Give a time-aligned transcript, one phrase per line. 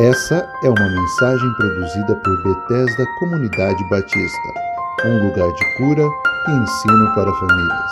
[0.00, 4.54] Essa é uma mensagem produzida por Bethesda Comunidade Batista,
[5.04, 6.04] um lugar de cura
[6.46, 7.90] e ensino para famílias.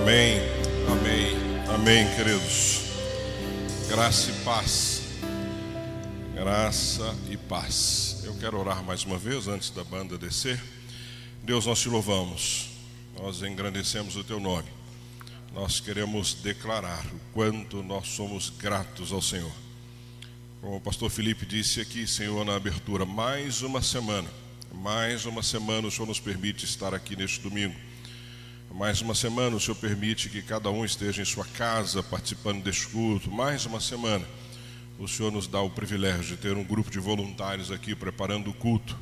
[0.00, 0.40] Amém,
[0.90, 1.36] amém,
[1.74, 2.86] amém, queridos.
[3.90, 5.02] Graça e paz.
[6.34, 8.22] Graça e paz.
[8.24, 10.58] Eu quero orar mais uma vez antes da banda descer.
[11.42, 12.70] Deus, nós te louvamos,
[13.20, 14.70] nós engrandecemos o teu nome.
[15.52, 19.52] Nós queremos declarar o quanto nós somos gratos ao Senhor.
[20.60, 24.28] Como o pastor Felipe disse aqui, Senhor, na abertura, mais uma semana,
[24.74, 27.74] mais uma semana o Senhor nos permite estar aqui neste domingo.
[28.70, 32.88] Mais uma semana o Senhor permite que cada um esteja em sua casa participando deste
[32.88, 33.30] culto.
[33.30, 34.26] Mais uma semana
[34.98, 38.54] o Senhor nos dá o privilégio de ter um grupo de voluntários aqui preparando o
[38.54, 38.98] culto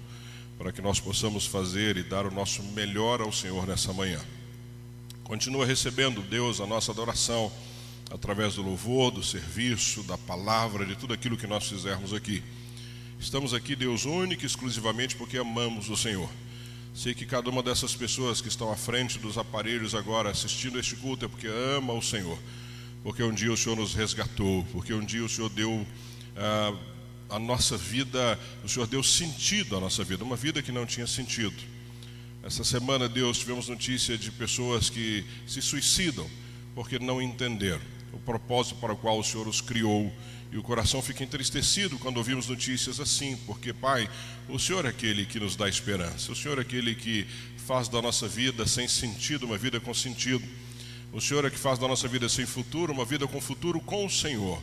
[0.57, 4.21] para que nós possamos fazer e dar o nosso melhor ao Senhor nessa manhã.
[5.25, 7.51] Continua recebendo, Deus, a nossa adoração
[8.11, 12.43] através do louvor, do serviço, da palavra, de tudo aquilo que nós fizermos aqui.
[13.21, 16.29] Estamos aqui, Deus, único e exclusivamente porque amamos o Senhor.
[16.95, 20.97] Sei que cada uma dessas pessoas que estão à frente dos aparelhos agora assistindo este
[20.97, 22.39] culto é porque ama o Senhor,
[23.03, 25.87] porque um dia o Senhor nos resgatou, porque um dia o Senhor deu
[26.37, 26.75] ah,
[27.29, 31.07] a nossa vida, o Senhor deu sentido à nossa vida, uma vida que não tinha
[31.07, 31.57] sentido.
[32.43, 36.29] Essa semana, Deus, tivemos notícia de pessoas que se suicidam
[36.75, 40.13] porque não entenderam o propósito para o qual o Senhor os criou.
[40.51, 44.09] E o coração fica entristecido quando ouvimos notícias assim, porque, Pai,
[44.49, 47.27] o Senhor é aquele que nos dá esperança, o Senhor é aquele que
[47.67, 50.43] faz da nossa vida sem sentido uma vida com sentido,
[51.13, 54.07] o Senhor é que faz da nossa vida sem futuro uma vida com futuro com
[54.07, 54.63] o Senhor.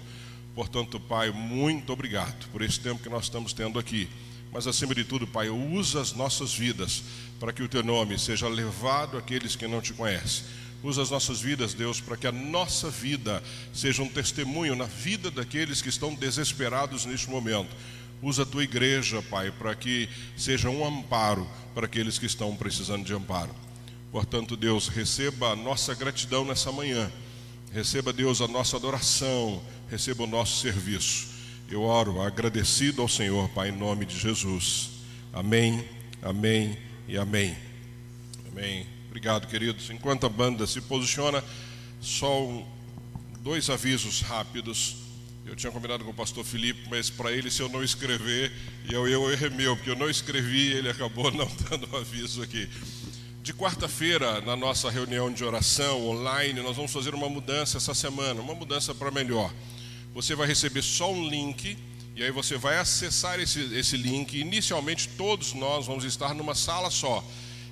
[0.56, 4.08] Portanto, Pai, muito obrigado por esse tempo que nós estamos tendo aqui.
[4.52, 7.04] Mas acima de tudo, Pai, usa as nossas vidas
[7.40, 10.46] para que o teu nome seja levado àqueles que não te conhecem
[10.86, 13.42] Usa as nossas vidas, Deus, para que a nossa vida
[13.74, 17.76] seja um testemunho na vida daqueles que estão desesperados neste momento.
[18.22, 23.04] Usa a tua igreja, Pai, para que seja um amparo para aqueles que estão precisando
[23.04, 23.50] de amparo.
[24.12, 27.12] Portanto, Deus, receba a nossa gratidão nessa manhã.
[27.74, 29.64] Receba, Deus, a nossa adoração.
[29.90, 31.30] Receba o nosso serviço.
[31.68, 34.92] Eu oro agradecido ao Senhor, Pai, em nome de Jesus.
[35.34, 35.84] Amém,
[36.22, 37.58] amém e amém.
[38.52, 38.86] Amém.
[39.16, 39.90] Obrigado, queridos.
[39.90, 41.42] Enquanto a banda se posiciona,
[42.02, 42.66] só um,
[43.40, 44.98] dois avisos rápidos.
[45.46, 48.52] Eu tinha combinado com o pastor Felipe, mas para ele, se eu não escrever,
[48.84, 52.44] e eu, eu errei meu, porque eu não escrevi, ele acabou não dando o aviso
[52.44, 52.68] aqui.
[53.42, 58.42] De quarta-feira, na nossa reunião de oração online, nós vamos fazer uma mudança essa semana,
[58.42, 59.50] uma mudança para melhor.
[60.14, 61.78] Você vai receber só um link,
[62.18, 64.38] e aí você vai acessar esse, esse link.
[64.38, 67.24] Inicialmente, todos nós vamos estar numa sala só.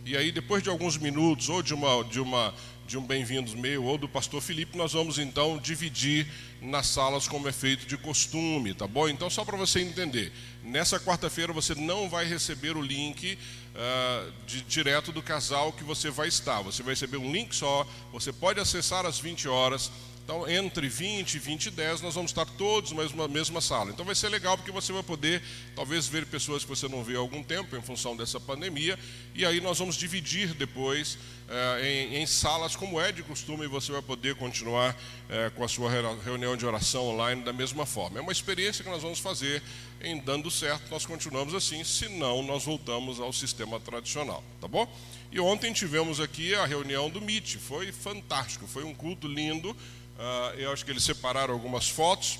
[0.06, 2.54] E aí, depois de alguns minutos, ou de, uma, de, uma,
[2.86, 6.28] de um bem-vindos meu, ou do pastor Felipe, nós vamos então dividir
[6.62, 9.08] nas salas como é feito de costume, tá bom?
[9.08, 14.62] Então, só para você entender, nessa quarta-feira você não vai receber o link uh, de,
[14.64, 16.62] direto do casal que você vai estar.
[16.64, 19.90] Você vai receber um link só, você pode acessar às 20 horas
[20.24, 23.92] então, entre 20 e 20 e 10, nós vamos estar todos na mesma, mesma sala.
[23.92, 25.42] Então, vai ser legal porque você vai poder,
[25.76, 28.98] talvez, ver pessoas que você não vê há algum tempo, em função dessa pandemia.
[29.36, 31.18] E aí, nós vamos dividir depois
[31.50, 34.96] eh, em, em, salas, como é de costume, e você vai poder continuar
[35.30, 35.92] eh, com a sua
[36.24, 38.18] reunião de oração online da mesma forma.
[38.18, 39.62] É uma experiência que nós vamos fazer
[40.02, 44.88] em dando certo, nós continuamos assim, senão, nós voltamos ao sistema tradicional, tá bom?
[45.32, 49.76] E ontem tivemos aqui a reunião do MIT, foi fantástico, foi um culto lindo.
[50.18, 52.40] Uh, eu acho que eles separaram algumas fotos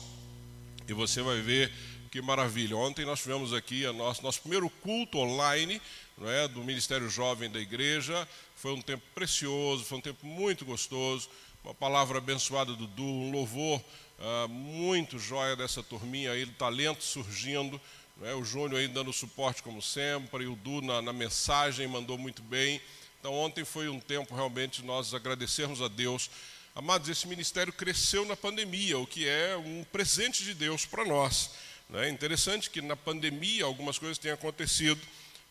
[0.88, 1.72] e você vai ver
[2.12, 2.78] que maravilha.
[2.78, 5.82] Ontem nós tivemos aqui a nosso, nosso primeiro culto online
[6.18, 8.28] não é, do Ministério Jovem da Igreja.
[8.56, 11.28] Foi um tempo precioso, foi um tempo muito gostoso.
[11.64, 13.82] Uma palavra abençoada do Du, um louvor
[14.20, 17.82] uh, muito jóia dessa turminha aí, talento surgindo.
[18.22, 22.18] É, o Júnior aí dando suporte como sempre, e o Du na, na mensagem mandou
[22.18, 22.80] muito bem.
[23.20, 26.30] Então ontem foi um tempo realmente nós agradecermos a Deus
[26.76, 31.52] Amados, esse ministério cresceu na pandemia, o que é um presente de Deus para nós.
[31.94, 35.00] É interessante que na pandemia algumas coisas têm acontecido.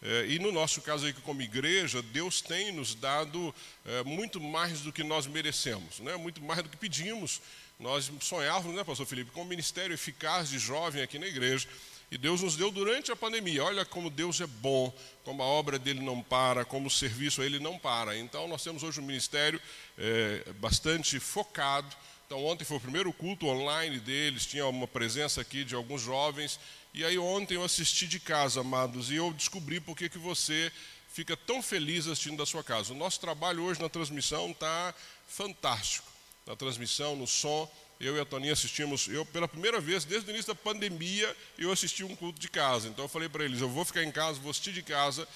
[0.03, 3.55] É, e no nosso caso aqui como igreja, Deus tem nos dado
[3.87, 6.17] é, muito mais do que nós merecemos, né?
[6.17, 7.41] muito mais do que pedimos.
[7.79, 11.69] Nós sonhávamos, né, pastor Felipe, com um ministério eficaz de jovem aqui na igreja.
[12.13, 13.65] E Deus nos deu durante a pandemia.
[13.65, 14.93] Olha como Deus é bom,
[15.25, 18.15] como a obra dele não para, como o serviço a ele não para.
[18.19, 19.59] Então, nós temos hoje um ministério
[19.97, 21.97] é, bastante focado.
[22.27, 26.61] Então, ontem foi o primeiro culto online deles, tinha uma presença aqui de alguns jovens.
[26.93, 30.71] E aí, ontem eu assisti de casa, amados, e eu descobri por que você
[31.09, 32.93] fica tão feliz assistindo da sua casa.
[32.93, 34.95] O nosso trabalho hoje na transmissão está
[35.27, 36.13] fantástico.
[36.47, 37.71] Na transmissão, no som,
[38.03, 41.71] eu e a Toninha assistimos, eu pela primeira vez, desde o início da pandemia, eu
[41.71, 42.89] assisti um culto de casa.
[42.89, 45.27] Então eu falei para eles, eu vou ficar em casa, vou assistir de casa,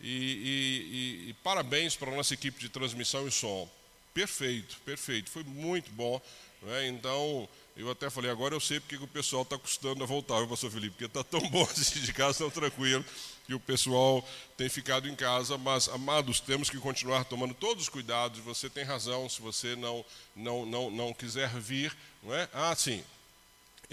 [0.00, 3.68] e, e, e, e parabéns para a nossa equipe de transmissão e som.
[4.14, 6.22] Perfeito, perfeito, foi muito bom.
[6.62, 6.86] Né?
[6.88, 10.48] Então, eu até falei, agora eu sei porque o pessoal está custando a voltar, viu,
[10.48, 13.04] pastor Felipe, porque está tão bom assistir de casa, tão tranquilo,
[13.46, 14.26] que o pessoal
[14.56, 18.84] tem ficado em casa, mas, amados, temos que continuar tomando todos os cuidados, você tem
[18.84, 20.04] razão, se você não,
[20.36, 22.48] não, não, não quiser vir, não é?
[22.52, 23.02] Ah, sim,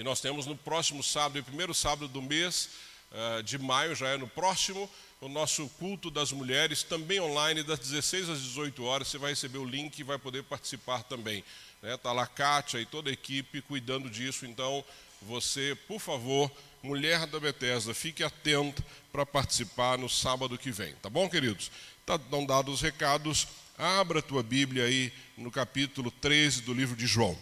[0.00, 2.70] e nós temos no próximo sábado, primeiro sábado do mês
[3.12, 4.88] uh, de maio, já é no próximo,
[5.20, 9.08] o nosso culto das mulheres, também online, das 16 às 18 horas.
[9.08, 11.44] Você vai receber o link e vai poder participar também.
[11.80, 11.96] Está né?
[11.96, 14.44] Tá lá Kátia e toda a equipe cuidando disso.
[14.44, 14.84] Então,
[15.22, 16.50] você, por favor,
[16.82, 20.94] mulher da Bethesda, fique atento para participar no sábado que vem.
[20.96, 21.70] Tá bom, queridos?
[22.00, 23.48] Estão tá, dados os recados.
[23.78, 27.36] Abra a tua Bíblia aí no capítulo 13 do livro de João.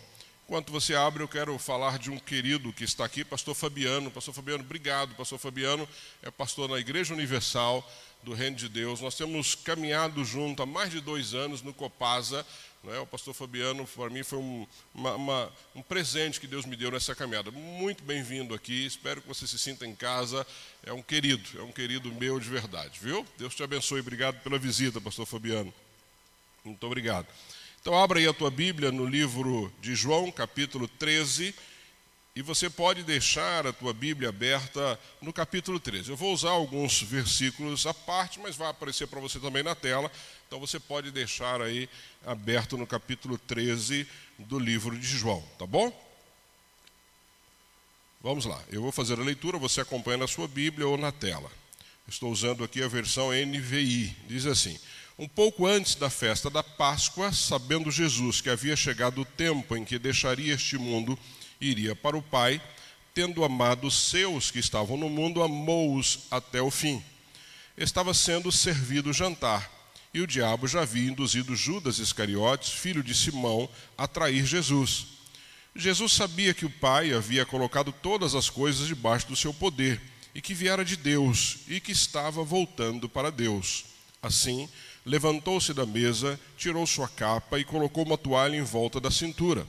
[0.47, 4.11] Enquanto você abre, eu quero falar de um querido que está aqui, pastor Fabiano.
[4.11, 5.15] Pastor Fabiano, obrigado.
[5.17, 5.87] Pastor Fabiano
[6.23, 7.87] é pastor na Igreja Universal
[8.23, 9.01] do Reino de Deus.
[9.01, 12.47] Nós temos caminhado junto há mais de dois anos no Copasa.
[12.87, 12.99] É?
[13.01, 16.91] O pastor Fabiano, para mim, foi um, uma, uma, um presente que Deus me deu
[16.91, 17.51] nessa caminhada.
[17.51, 18.87] Muito bem-vindo aqui.
[18.87, 20.47] Espero que você se sinta em casa.
[20.85, 23.27] É um querido, é um querido meu de verdade, viu?
[23.37, 24.01] Deus te abençoe.
[24.01, 25.75] Obrigado pela visita, pastor Fabiano.
[26.65, 27.27] Muito obrigado.
[27.81, 31.55] Então, abra aí a tua Bíblia no livro de João, capítulo 13,
[32.39, 36.11] e você pode deixar a tua Bíblia aberta no capítulo 13.
[36.11, 40.09] Eu vou usar alguns versículos à parte, mas vai aparecer para você também na tela.
[40.47, 41.89] Então, você pode deixar aí
[42.25, 44.07] aberto no capítulo 13
[44.39, 45.93] do livro de João, tá bom?
[48.23, 51.51] Vamos lá, eu vou fazer a leitura, você acompanha na sua Bíblia ou na tela.
[52.07, 54.17] Estou usando aqui a versão NVI.
[54.29, 54.79] Diz assim:
[55.19, 59.85] um pouco antes da festa da Páscoa, sabendo Jesus que havia chegado o tempo em
[59.85, 61.19] que deixaria este mundo
[61.61, 62.61] iria para o Pai,
[63.15, 67.03] tendo amado os seus que estavam no mundo, amou-os até o fim.
[67.77, 69.71] Estava sendo servido o jantar,
[70.13, 75.07] e o diabo já havia induzido Judas Iscariotes, filho de Simão, a trair Jesus.
[75.75, 80.01] Jesus sabia que o Pai havia colocado todas as coisas debaixo do seu poder,
[80.35, 83.85] e que viera de Deus, e que estava voltando para Deus.
[84.23, 84.69] Assim,
[85.05, 89.67] levantou-se da mesa, tirou sua capa e colocou uma toalha em volta da cintura.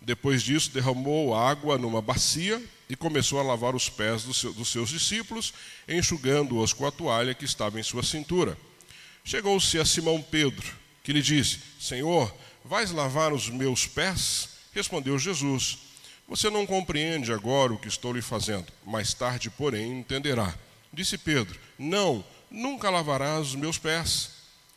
[0.00, 5.52] Depois disso, derramou água numa bacia e começou a lavar os pés dos seus discípulos,
[5.88, 8.56] enxugando-os com a toalha que estava em sua cintura.
[9.24, 10.72] Chegou-se a Simão Pedro,
[11.02, 12.32] que lhe disse: Senhor,
[12.64, 14.50] vais lavar os meus pés?
[14.72, 15.78] Respondeu Jesus:
[16.28, 20.54] Você não compreende agora o que estou lhe fazendo, mais tarde, porém, entenderá.
[20.92, 24.30] Disse Pedro: Não, nunca lavarás os meus pés.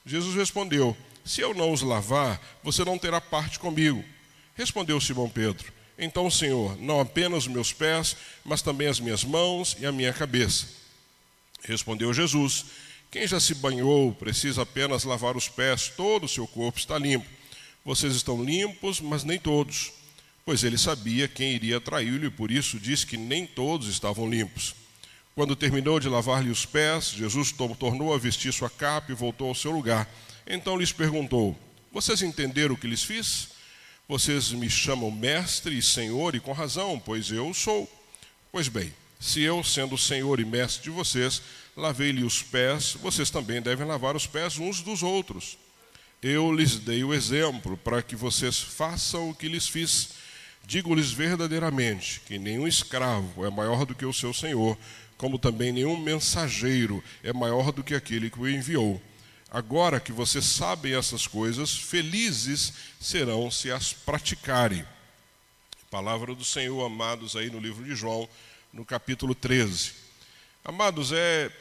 [0.04, 4.04] Jesus respondeu: Se eu não os lavar, você não terá parte comigo.
[4.60, 9.78] Respondeu Simão Pedro: Então, Senhor, não apenas os meus pés, mas também as minhas mãos
[9.80, 10.68] e a minha cabeça.
[11.64, 12.66] Respondeu Jesus:
[13.10, 17.26] Quem já se banhou precisa apenas lavar os pés, todo o seu corpo está limpo.
[17.86, 19.94] Vocês estão limpos, mas nem todos.
[20.44, 24.76] Pois ele sabia quem iria traí-lo e por isso disse que nem todos estavam limpos.
[25.36, 29.56] Quando terminou de lavar-lhe os pés, Jesus tornou a vestir sua capa e voltou ao
[29.56, 30.06] seu lugar.
[30.46, 31.58] Então lhes perguntou:
[31.94, 33.58] Vocês entenderam o que lhes fiz?
[34.10, 37.88] Vocês me chamam mestre e senhor, e com razão, pois eu sou.
[38.52, 41.44] Pois bem, se eu, sendo senhor e mestre de vocês,
[41.78, 45.60] lavei-lhe os pés, vocês também devem lavar os pés uns dos outros.
[46.24, 50.10] Eu lhes dei o exemplo para que vocês façam o que lhes fiz.
[50.66, 54.76] Digo-lhes verdadeiramente que nenhum escravo é maior do que o seu senhor,
[55.18, 59.00] como também nenhum mensageiro é maior do que aquele que o enviou.
[59.52, 64.86] Agora que vocês sabem essas coisas, felizes serão se as praticarem.
[65.90, 68.30] Palavra do Senhor, amados, aí no livro de João,
[68.72, 69.94] no capítulo 13.
[70.64, 71.52] Amados, é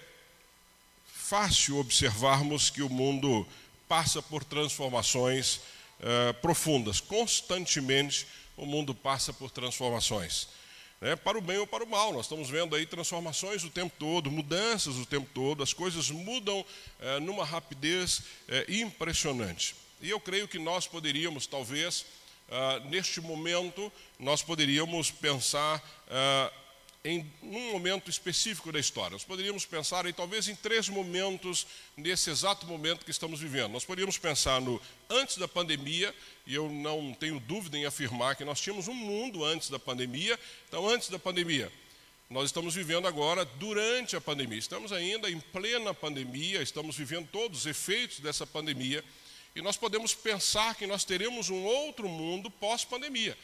[1.06, 3.46] fácil observarmos que o mundo
[3.88, 7.00] passa por transformações uh, profundas.
[7.00, 10.48] Constantemente o mundo passa por transformações
[11.00, 12.12] né, para o bem ou para o mal.
[12.12, 16.64] Nós estamos vendo aí transformações o tempo todo, mudanças o tempo todo, as coisas mudam
[17.00, 19.74] é, numa rapidez é, impressionante.
[20.00, 22.06] E eu creio que nós poderíamos, talvez,
[22.50, 26.52] ah, neste momento, nós poderíamos pensar ah,
[27.04, 29.12] em um momento específico da história.
[29.12, 33.72] Nós poderíamos pensar em talvez em três momentos nesse exato momento que estamos vivendo.
[33.72, 36.14] Nós poderíamos pensar no antes da pandemia,
[36.46, 40.38] e eu não tenho dúvida em afirmar que nós tínhamos um mundo antes da pandemia.
[40.68, 41.72] Então, antes da pandemia,
[42.28, 44.58] nós estamos vivendo agora durante a pandemia.
[44.58, 49.04] Estamos ainda em plena pandemia, estamos vivendo todos os efeitos dessa pandemia,
[49.54, 53.36] e nós podemos pensar que nós teremos um outro mundo pós-pandemia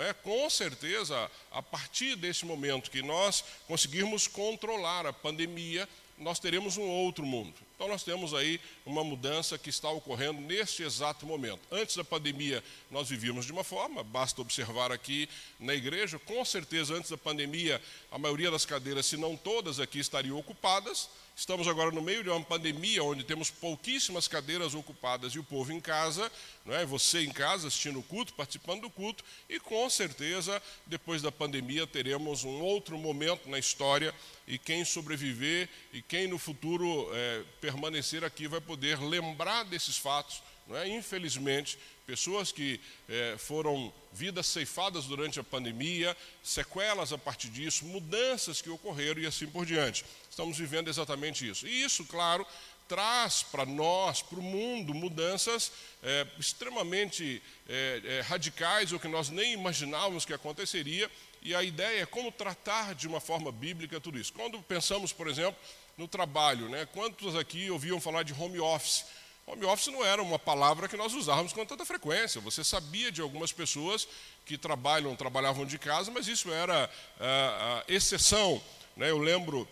[0.00, 0.14] é?
[0.14, 6.88] Com certeza, a partir desse momento que nós conseguirmos controlar a pandemia, nós teremos um
[6.88, 7.54] outro mundo.
[7.74, 11.60] Então, nós temos aí uma mudança que está ocorrendo neste exato momento.
[11.70, 16.94] Antes da pandemia, nós vivíamos de uma forma, basta observar aqui na igreja, com certeza,
[16.94, 21.08] antes da pandemia, a maioria das cadeiras, se não todas aqui, estariam ocupadas.
[21.34, 25.72] Estamos agora no meio de uma pandemia onde temos pouquíssimas cadeiras ocupadas e o povo
[25.72, 26.30] em casa,
[26.64, 26.84] não é?
[26.84, 31.86] você em casa assistindo o culto, participando do culto, e com certeza, depois da pandemia,
[31.86, 34.14] teremos um outro momento na história
[34.46, 40.42] e quem sobreviver e quem no futuro é, permanecer aqui vai poder lembrar desses fatos.
[40.70, 40.86] É?
[40.88, 48.60] Infelizmente, pessoas que é, foram vidas ceifadas durante a pandemia, sequelas a partir disso, mudanças
[48.60, 50.04] que ocorreram e assim por diante.
[50.28, 51.66] Estamos vivendo exatamente isso.
[51.66, 52.46] E isso, claro,
[52.88, 59.52] traz para nós, para o mundo, mudanças é, extremamente é, radicais, ou que nós nem
[59.54, 64.32] imaginávamos que aconteceria, e a ideia é como tratar de uma forma bíblica tudo isso.
[64.32, 65.58] Quando pensamos, por exemplo,
[65.96, 66.86] no trabalho, né?
[66.92, 69.04] quantos aqui ouviam falar de home office?
[69.46, 72.40] Home office não era uma palavra que nós usávamos com tanta frequência.
[72.40, 74.06] Você sabia de algumas pessoas
[74.46, 78.62] que trabalham, trabalhavam de casa, mas isso era a exceção.
[78.96, 79.10] Né?
[79.10, 79.68] Eu lembro,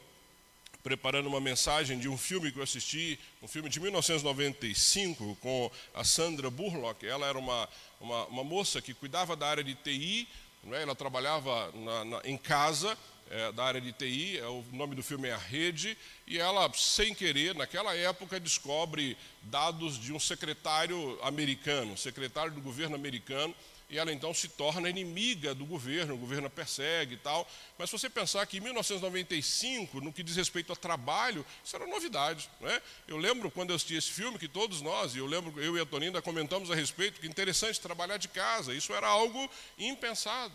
[0.83, 6.03] preparando uma mensagem de um filme que eu assisti, um filme de 1995, com a
[6.03, 7.07] Sandra Burlock.
[7.07, 7.69] Ela era uma,
[8.01, 10.29] uma, uma moça que cuidava da área de TI,
[10.73, 10.83] é?
[10.83, 12.97] Ela trabalhava na, na, em casa,
[13.31, 15.97] é, da área de TI, é, o nome do filme é A Rede,
[16.27, 22.97] e ela, sem querer, naquela época, descobre dados de um secretário americano, secretário do governo
[22.97, 23.55] americano,
[23.89, 27.49] e ela então se torna inimiga do governo, o governo a persegue e tal.
[27.77, 31.87] Mas se você pensar que em 1995, no que diz respeito a trabalho, isso era
[31.89, 32.49] novidade.
[32.61, 32.81] Né?
[33.09, 35.85] Eu lembro quando eu assisti esse filme, que todos nós, eu lembro, eu e a
[35.85, 40.55] Toninda comentamos a respeito, que interessante trabalhar de casa, isso era algo impensado.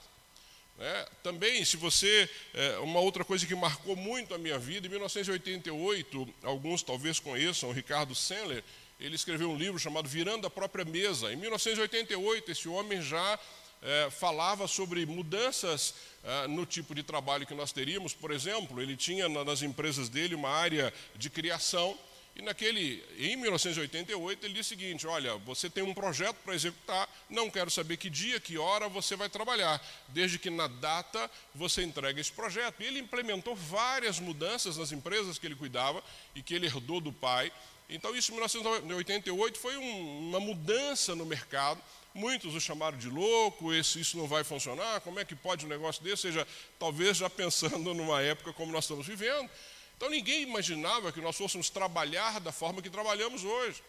[0.78, 1.06] Né?
[1.24, 2.30] Também, se você.
[2.54, 7.70] É, uma outra coisa que marcou muito a minha vida, em 1988, alguns talvez conheçam,
[7.70, 8.64] o Ricardo Sandler,
[9.00, 11.32] ele escreveu um livro chamado Virando a Própria Mesa.
[11.32, 13.40] Em 1988, esse homem já
[13.82, 18.14] é, falava sobre mudanças é, no tipo de trabalho que nós teríamos.
[18.14, 21.98] Por exemplo, ele tinha nas empresas dele uma área de criação.
[22.36, 27.10] E naquele, em 1988, ele disse o seguinte: Olha, você tem um projeto para executar,
[27.30, 31.82] não quero saber que dia, que hora você vai trabalhar, desde que na data você
[31.82, 32.82] entregue esse projeto.
[32.82, 36.04] E ele implementou várias mudanças nas empresas que ele cuidava
[36.36, 37.52] e que ele herdou do pai.
[37.90, 41.82] Então, isso em 1988 foi um, uma mudança no mercado.
[42.14, 45.70] Muitos o chamaram de louco, esse, isso não vai funcionar, como é que pode um
[45.70, 46.28] negócio desse?
[46.28, 46.48] Ou seja,
[46.80, 49.50] talvez já pensando numa época como nós estamos vivendo.
[49.98, 53.82] Então, ninguém imaginava que nós fôssemos trabalhar da forma que trabalhamos hoje.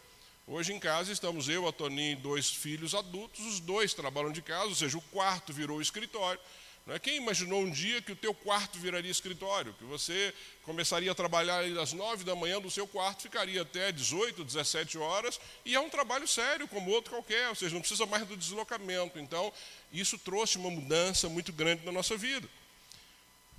[0.46, 4.40] Hoje em casa estamos eu, a Toninha e dois filhos adultos, os dois trabalham de
[4.40, 6.40] casa, ou seja, o quarto virou escritório.
[6.88, 7.00] É?
[7.00, 10.32] Quem imaginou um dia que o teu quarto viraria escritório, que você
[10.62, 15.40] começaria a trabalhar às nove da manhã do seu quarto, ficaria até 18, 17 horas,
[15.64, 19.18] e é um trabalho sério, como outro qualquer, ou seja, não precisa mais do deslocamento.
[19.18, 19.52] Então,
[19.92, 22.48] isso trouxe uma mudança muito grande na nossa vida.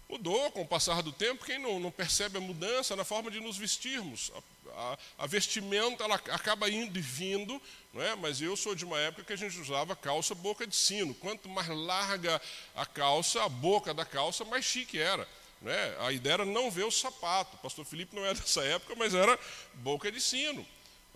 [0.10, 3.42] Mudou com o passar do tempo, quem não, não percebe a mudança na forma de
[3.42, 4.32] nos vestirmos.
[4.34, 7.62] A, a, a, vestimenta ela acaba indo e vindo,
[7.94, 8.16] não é?
[8.16, 11.14] mas eu sou de uma época que a gente usava calça boca de sino.
[11.14, 12.42] Quanto mais larga
[12.74, 15.28] a calça, a boca da calça, mais chique era.
[15.62, 15.98] Não é?
[16.00, 17.58] A ideia era não ver o sapato.
[17.58, 19.38] O pastor Felipe não é dessa época, mas era
[19.74, 20.66] boca de sino.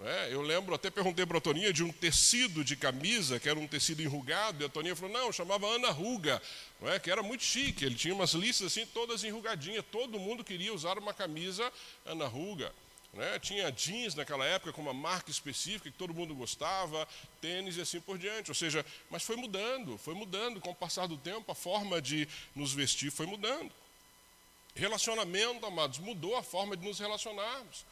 [0.03, 3.60] É, eu lembro, até perguntei para a Toninha de um tecido de camisa, que era
[3.60, 6.41] um tecido enrugado, e a Toninha falou, não, chamava Ana Ruga,
[6.84, 10.74] é, que era muito chique, ele tinha umas listas assim, todas enrugadinhas, todo mundo queria
[10.74, 11.72] usar uma camisa
[12.03, 12.74] Ana Ruga.
[13.13, 13.38] Né?
[13.39, 17.08] Tinha jeans naquela época com uma marca específica que todo mundo gostava,
[17.41, 18.50] tênis e assim por diante.
[18.50, 20.62] Ou seja, mas foi mudando, foi mudando.
[20.62, 23.70] Com o passar do tempo, a forma de nos vestir foi mudando.
[24.74, 27.84] Relacionamento, amados, mudou a forma de nos relacionarmos.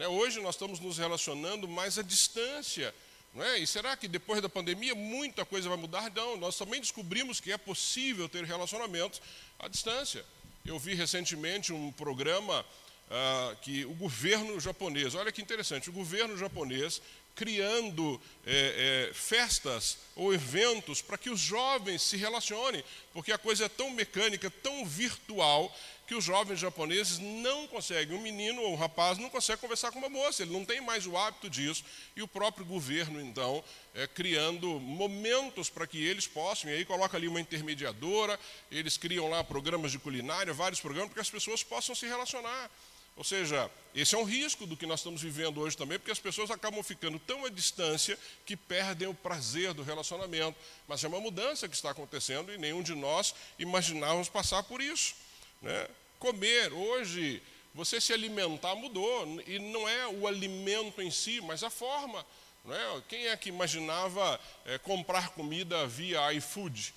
[0.00, 0.08] Né?
[0.08, 2.94] Hoje nós estamos nos relacionando mais à distância.
[3.36, 3.58] É?
[3.58, 6.10] E será que depois da pandemia muita coisa vai mudar?
[6.16, 9.20] Não, nós também descobrimos que é possível ter relacionamentos
[9.58, 10.24] à distância.
[10.64, 12.64] Eu vi recentemente um programa
[13.10, 17.02] ah, que o governo japonês, olha que interessante, o governo japonês
[17.34, 23.66] criando é, é, festas ou eventos para que os jovens se relacionem, porque a coisa
[23.66, 25.74] é tão mecânica, tão virtual,
[26.10, 30.00] que os jovens japoneses não conseguem, um menino ou um rapaz não consegue conversar com
[30.00, 31.84] uma moça, ele não tem mais o hábito disso,
[32.16, 33.62] e o próprio governo, então,
[33.94, 38.36] é, criando momentos para que eles possam, e aí coloca ali uma intermediadora,
[38.72, 42.68] eles criam lá programas de culinária, vários programas, para que as pessoas possam se relacionar.
[43.14, 46.18] Ou seja, esse é um risco do que nós estamos vivendo hoje também, porque as
[46.18, 50.58] pessoas acabam ficando tão à distância que perdem o prazer do relacionamento.
[50.88, 55.14] Mas é uma mudança que está acontecendo e nenhum de nós imaginávamos passar por isso.
[55.62, 55.86] Né?
[56.20, 57.42] Comer, hoje,
[57.74, 62.24] você se alimentar mudou, e não é o alimento em si, mas a forma.
[62.68, 63.02] É?
[63.08, 66.94] Quem é que imaginava é, comprar comida via iFood?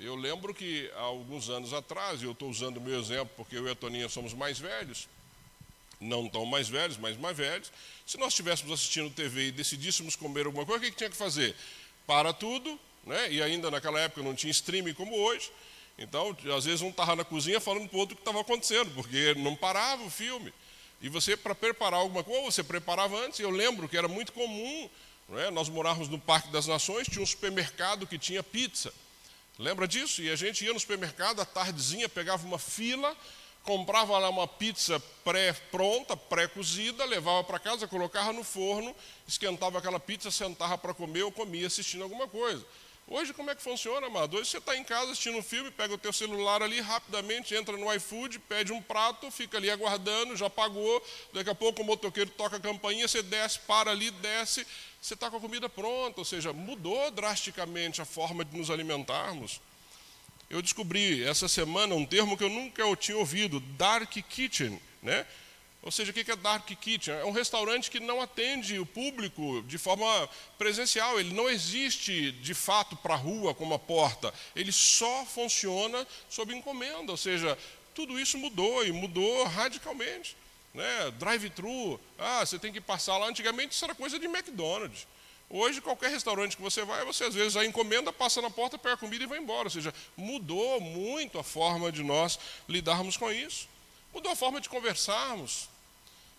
[0.00, 3.56] Eu lembro que há alguns anos atrás, e eu estou usando o meu exemplo porque
[3.56, 5.08] eu e a Toninha somos mais velhos,
[6.00, 7.70] não tão mais velhos, mas mais velhos.
[8.04, 11.16] Se nós estivéssemos assistindo TV e decidíssemos comer alguma coisa, o que, que tinha que
[11.16, 11.54] fazer?
[12.04, 13.30] Para tudo, né?
[13.30, 15.52] e ainda naquela época não tinha streaming como hoje.
[15.98, 18.90] Então, às vezes, um estava na cozinha falando para o outro o que estava acontecendo,
[18.94, 20.52] porque não parava o filme.
[21.00, 23.40] E você, para preparar alguma coisa, você preparava antes.
[23.40, 24.90] Eu lembro que era muito comum,
[25.36, 25.50] é?
[25.50, 28.92] nós morávamos no Parque das Nações, tinha um supermercado que tinha pizza.
[29.58, 30.22] Lembra disso?
[30.22, 33.16] E a gente ia no supermercado, à tardezinha, pegava uma fila,
[33.62, 38.94] comprava lá uma pizza pré-pronta, pré-cozida, levava para casa, colocava no forno,
[39.26, 42.64] esquentava aquela pizza, sentava para comer, eu comia assistindo alguma coisa.
[43.08, 44.36] Hoje como é que funciona, amado?
[44.36, 47.76] Hoje você está em casa assistindo um filme, pega o teu celular ali, rapidamente entra
[47.76, 51.00] no iFood, pede um prato, fica ali aguardando, já pagou,
[51.32, 54.66] daqui a pouco o motoqueiro toca a campainha, você desce, para ali, desce,
[55.00, 59.60] você está com a comida pronta, ou seja, mudou drasticamente a forma de nos alimentarmos.
[60.50, 65.24] Eu descobri essa semana um termo que eu nunca tinha ouvido, dark kitchen, né?
[65.86, 67.14] Ou seja, o que é Dark Kitchen?
[67.14, 70.28] É um restaurante que não atende o público de forma
[70.58, 71.20] presencial.
[71.20, 74.34] Ele não existe de fato para a rua como a porta.
[74.56, 77.12] Ele só funciona sob encomenda.
[77.12, 77.56] Ou seja,
[77.94, 80.36] tudo isso mudou e mudou radicalmente.
[80.74, 81.12] Né?
[81.20, 83.28] Drive-thru, ah, você tem que passar lá.
[83.28, 85.06] Antigamente isso era coisa de McDonald's.
[85.48, 88.94] Hoje, qualquer restaurante que você vai, você às vezes a encomenda, passa na porta, pega
[88.94, 89.68] a comida e vai embora.
[89.68, 93.68] Ou seja, mudou muito a forma de nós lidarmos com isso.
[94.12, 95.75] Mudou a forma de conversarmos.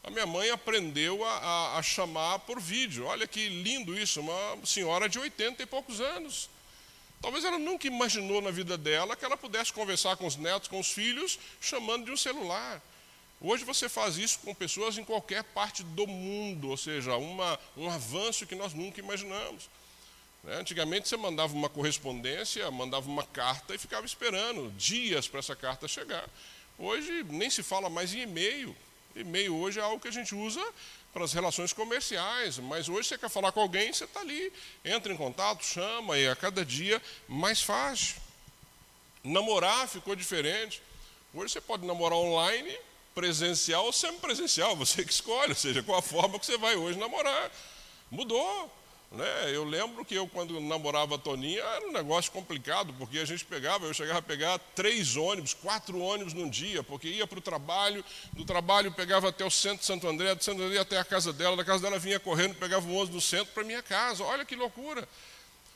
[0.07, 3.05] A minha mãe aprendeu a, a, a, chamar por vídeo.
[3.05, 6.49] Olha que lindo isso, uma senhora de 80 e poucos anos.
[7.21, 10.79] Talvez ela nunca imaginou na vida dela que ela pudesse conversar com os netos, com
[10.79, 12.81] os filhos, chamando de um celular.
[13.41, 17.89] Hoje você faz isso com pessoas em qualquer parte do mundo, ou seja, uma, um
[17.89, 19.69] avanço que nós nunca imaginamos.
[20.41, 20.55] Né?
[20.55, 25.85] Antigamente você mandava uma correspondência, mandava uma carta e ficava esperando dias para essa carta
[25.85, 26.29] chegar.
[26.79, 28.73] Hoje nem se fala mais em e-mail.
[29.19, 30.63] E-mail hoje é algo que a gente usa
[31.13, 34.53] para as relações comerciais, mas hoje você quer falar com alguém, você está ali,
[34.85, 38.15] entra em contato, chama, e a cada dia mais fácil.
[39.23, 40.81] Namorar ficou diferente.
[41.33, 42.77] Hoje você pode namorar online,
[43.15, 46.99] presencial ou semi-presencial, você que escolhe, ou seja, qual a forma que você vai hoje
[46.99, 47.51] namorar.
[48.11, 48.71] Mudou.
[49.09, 49.55] Né?
[49.55, 53.45] Eu lembro que eu, quando namorava a Toninha, era um negócio complicado, porque a gente
[53.45, 57.41] pegava, eu chegava a pegar três ônibus, quatro ônibus num dia, porque ia para o
[57.41, 61.05] trabalho, do trabalho pegava até o centro de Santo André, do Santo André até a
[61.05, 64.23] casa dela, da casa dela vinha correndo, pegava um ônibus no centro para minha casa.
[64.25, 65.07] Olha que loucura.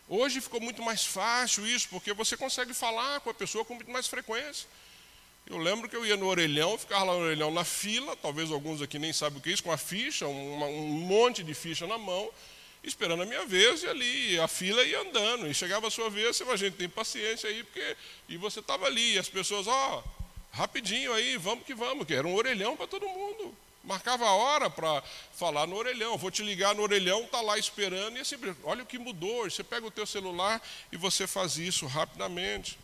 [0.10, 3.90] Hoje ficou muito mais fácil isso, porque você consegue falar com a pessoa com muito
[3.90, 4.68] mais frequência.
[5.48, 8.82] Eu lembro que eu ia no orelhão, ficava lá no orelhão na fila, talvez alguns
[8.82, 11.88] aqui nem sabem o que é isso, com a ficha, uma, um monte de ficha
[11.88, 12.30] na mão,
[12.84, 15.48] esperando a minha vez, e ali a fila ia andando.
[15.48, 17.96] E chegava a sua vez, você, a gente tem paciência aí, porque.
[18.28, 22.14] E você estava ali, e as pessoas, ó, oh, rapidinho aí, vamos que vamos, que
[22.14, 23.56] era um orelhão para todo mundo.
[23.84, 25.02] Marcava a hora para
[25.34, 26.18] falar no orelhão.
[26.18, 29.50] Vou te ligar no orelhão, está lá esperando, e assim, olha o que mudou.
[29.50, 32.78] Você pega o teu celular e você faz isso rapidamente.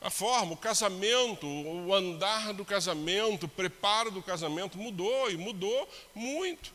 [0.00, 5.88] A forma, o casamento, o andar do casamento, o preparo do casamento mudou e mudou
[6.14, 6.70] muito.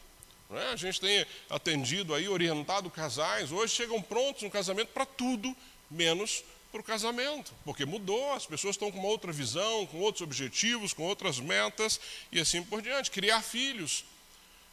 [0.52, 0.70] Né?
[0.74, 5.56] A gente tem atendido aí, orientado casais, hoje chegam prontos no casamento para tudo,
[5.90, 10.22] menos para o casamento, porque mudou, as pessoas estão com uma outra visão, com outros
[10.22, 12.00] objetivos, com outras metas
[12.32, 13.10] e assim por diante.
[13.12, 14.06] Criar filhos.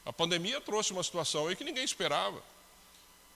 [0.05, 2.43] A pandemia trouxe uma situação aí que ninguém esperava.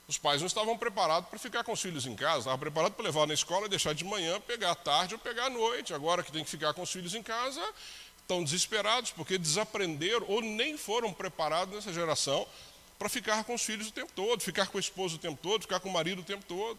[0.08, 3.04] Os pais não estavam preparados para ficar com os filhos em casa, estavam preparados para
[3.04, 5.94] levar na escola, deixar de manhã, pegar à tarde ou pegar à noite.
[5.94, 7.62] Agora que tem que ficar com os filhos em casa,
[8.32, 12.46] estão desesperados porque desaprenderam ou nem foram preparados nessa geração
[12.98, 15.62] para ficar com os filhos o tempo todo, ficar com a esposa o tempo todo,
[15.62, 16.78] ficar com o marido o tempo todo.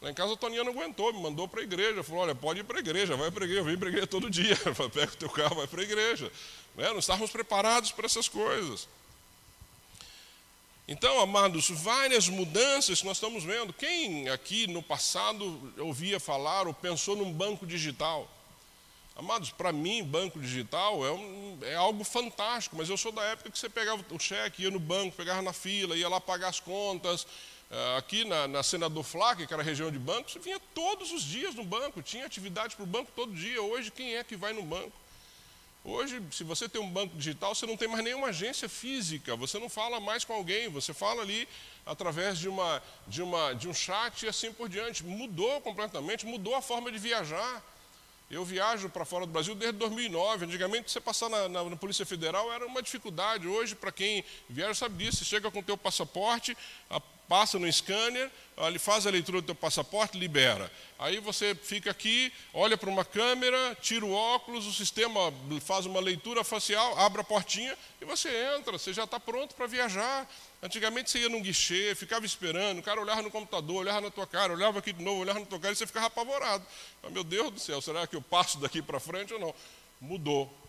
[0.00, 2.02] Lá em casa a Toninha não aguentou, me mandou para a igreja.
[2.02, 4.06] Falou: olha, pode ir para a igreja, vai para a igreja, vem para a igreja
[4.06, 4.56] todo dia.
[4.92, 6.30] Pega o teu carro, vai para a igreja.
[6.74, 6.90] Né?
[6.90, 8.88] Não estávamos preparados para essas coisas.
[10.88, 13.72] Então, amados, várias mudanças que nós estamos vendo.
[13.72, 18.28] Quem aqui no passado ouvia falar ou pensou num banco digital?
[19.14, 23.50] Amados, para mim, banco digital é, um, é, algo fantástico, mas eu sou da época
[23.50, 26.60] que você pegava o cheque, ia no banco, pegava na fila, ia lá pagar as
[26.60, 27.24] contas.
[27.70, 31.22] Uh, aqui na, na Senador Flaque, que era região de banco, você vinha todos os
[31.22, 33.62] dias no banco, tinha atividade para o banco todo dia.
[33.62, 34.92] Hoje, quem é que vai no banco?
[35.84, 39.58] Hoje, se você tem um banco digital, você não tem mais nenhuma agência física, você
[39.58, 41.48] não fala mais com alguém, você fala ali
[41.84, 45.04] através de, uma, de, uma, de um chat e assim por diante.
[45.04, 47.62] Mudou completamente, mudou a forma de viajar.
[48.32, 50.46] Eu viajo para fora do Brasil desde 2009.
[50.46, 53.46] Antigamente, você passar na, na, na Polícia Federal era uma dificuldade.
[53.46, 55.18] Hoje, para quem viaja, sabe disso.
[55.18, 56.56] Você chega com o teu passaporte,
[56.88, 56.98] a,
[57.32, 60.70] passa no scanner, ele faz a leitura do teu passaporte, libera.
[60.98, 65.98] Aí você fica aqui, olha para uma câmera, tira o óculos, o sistema faz uma
[65.98, 70.30] leitura facial, abre a portinha e você entra, você já está pronto para viajar.
[70.62, 74.26] Antigamente você ia num guichê, ficava esperando, o cara olhava no computador, olhava na tua
[74.26, 76.62] cara, olhava aqui de novo, olhava na tua cara e você ficava apavorado.
[77.10, 79.54] meu Deus do céu, será que eu passo daqui para frente ou não?
[79.98, 80.61] Mudou.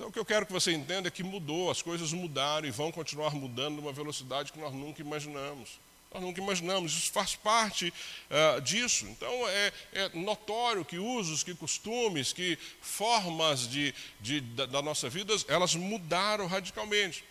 [0.00, 2.70] Então, o que eu quero que você entenda é que mudou, as coisas mudaram e
[2.70, 5.78] vão continuar mudando numa velocidade que nós nunca imaginamos.
[6.10, 7.92] Nós nunca imaginamos, isso faz parte
[8.30, 9.04] uh, disso.
[9.04, 15.10] Então, é, é, notório que usos, que costumes, que formas de, de da, da nossa
[15.10, 17.22] vida, elas mudaram radicalmente.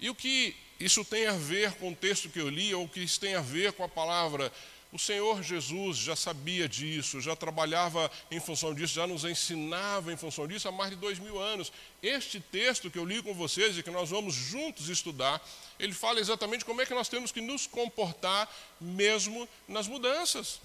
[0.00, 2.88] E o que isso tem a ver com o texto que eu li, ou o
[2.88, 4.52] que isso tem a ver com a palavra
[4.92, 10.16] o Senhor Jesus já sabia disso, já trabalhava em função disso, já nos ensinava em
[10.18, 11.72] função disso há mais de dois mil anos.
[12.02, 15.42] Este texto que eu li com vocês e que nós vamos juntos estudar,
[15.80, 18.46] ele fala exatamente como é que nós temos que nos comportar
[18.78, 20.60] mesmo nas mudanças.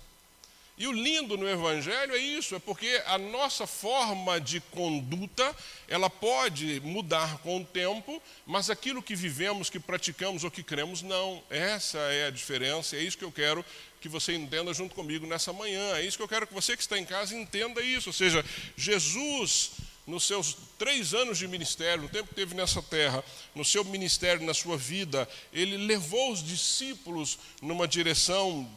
[0.78, 5.56] E o lindo no Evangelho é isso, é porque a nossa forma de conduta,
[5.88, 11.02] ela pode mudar com o tempo, mas aquilo que vivemos, que praticamos ou que cremos,
[11.02, 11.42] não.
[11.50, 13.66] Essa é a diferença, é isso que eu quero
[14.00, 15.96] que você entenda junto comigo nessa manhã.
[15.96, 18.10] É isso que eu quero que você que está em casa entenda isso.
[18.10, 18.44] Ou seja,
[18.76, 19.72] Jesus,
[20.06, 23.24] nos seus três anos de ministério, no tempo que teve nessa terra,
[23.56, 28.70] no seu ministério, na sua vida, ele levou os discípulos numa direção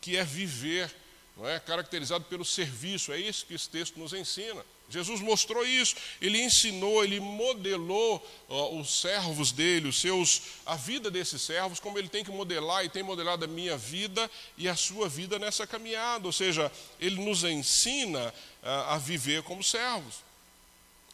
[0.00, 0.94] que é viver
[1.36, 1.60] não é?
[1.60, 3.12] caracterizado pelo serviço.
[3.12, 4.64] É isso que esse texto nos ensina.
[4.88, 11.10] Jesus mostrou isso, ele ensinou, ele modelou ó, os servos dele, os seus, a vida
[11.10, 14.76] desses servos, como ele tem que modelar e tem modelado a minha vida e a
[14.76, 16.26] sua vida nessa caminhada.
[16.26, 16.70] Ou seja,
[17.00, 20.25] ele nos ensina a, a viver como servos.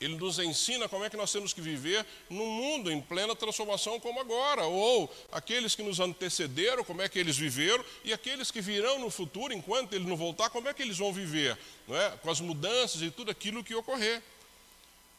[0.02, 4.00] Ele nos ensina como é que nós temos que viver num mundo em plena transformação
[4.00, 8.60] como agora, ou aqueles que nos antecederam, como é que eles viveram, e aqueles que
[8.60, 12.10] virão no futuro, enquanto ele não voltar, como é que eles vão viver, não é?
[12.10, 14.22] com as mudanças e tudo aquilo que ocorrer.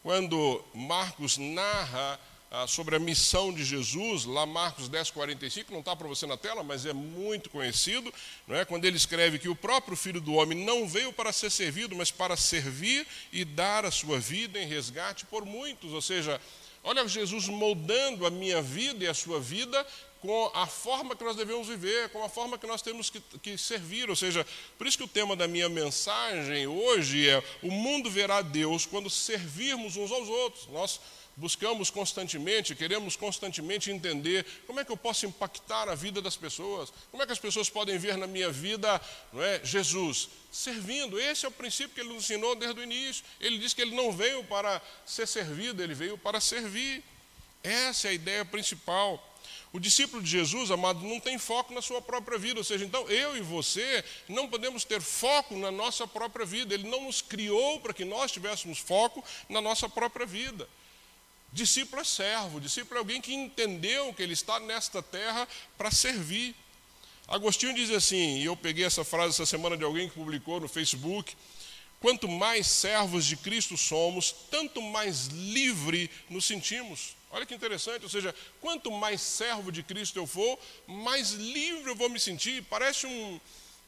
[0.02, 2.20] Quando Marcos narra
[2.56, 6.38] ah, sobre a missão de Jesus, lá Marcos 10, 45, não está para você na
[6.38, 8.14] tela, mas é muito conhecido,
[8.48, 8.64] não é?
[8.64, 12.12] quando ele escreve que o próprio Filho do Homem não veio para ser servido, mas
[12.12, 15.94] para servir e dar a sua vida em resgate por muitos.
[15.94, 16.40] Ou seja,
[16.84, 19.84] olha Jesus moldando a minha vida e a sua vida
[20.22, 23.58] com a forma que nós devemos viver, com a forma que nós temos que, que,
[23.58, 24.10] servir.
[24.12, 24.46] Ou seja,
[24.78, 29.10] por isso que o tema da minha mensagem hoje é: o mundo verá Deus quando
[29.10, 30.68] servirmos uns aos outros.
[30.68, 31.02] Nós
[31.36, 36.94] buscamos constantemente, queremos constantemente entender como é que eu posso impactar a vida das pessoas,
[37.10, 41.20] como é que as pessoas podem ver na minha vida não é, Jesus servindo.
[41.20, 43.26] Esse é o princípio que ele nos ensinou desde o início.
[43.40, 47.04] Ele disse que ele não veio para ser servido, ele veio para servir.
[47.64, 49.32] Essa é a ideia principal.
[49.72, 53.10] O discípulo de Jesus, amado, não tem foco na sua própria vida, ou seja, então
[53.10, 56.76] eu e você não podemos ter foco na nossa própria vida.
[56.76, 60.70] Ele não nos criou para que nós tivéssemos foco na nossa própria vida.
[61.54, 66.56] Discípulo é servo, discípulo é alguém que entendeu que ele está nesta terra para servir.
[67.28, 70.68] Agostinho diz assim, e eu peguei essa frase essa semana de alguém que publicou no
[70.68, 71.38] Facebook:
[72.00, 77.16] quanto mais servos de Cristo somos, tanto mais livre nos sentimos.
[77.30, 81.96] Olha que interessante, ou seja, quanto mais servo de Cristo eu for, mais livre eu
[81.96, 82.64] vou me sentir.
[82.64, 83.40] Parece um,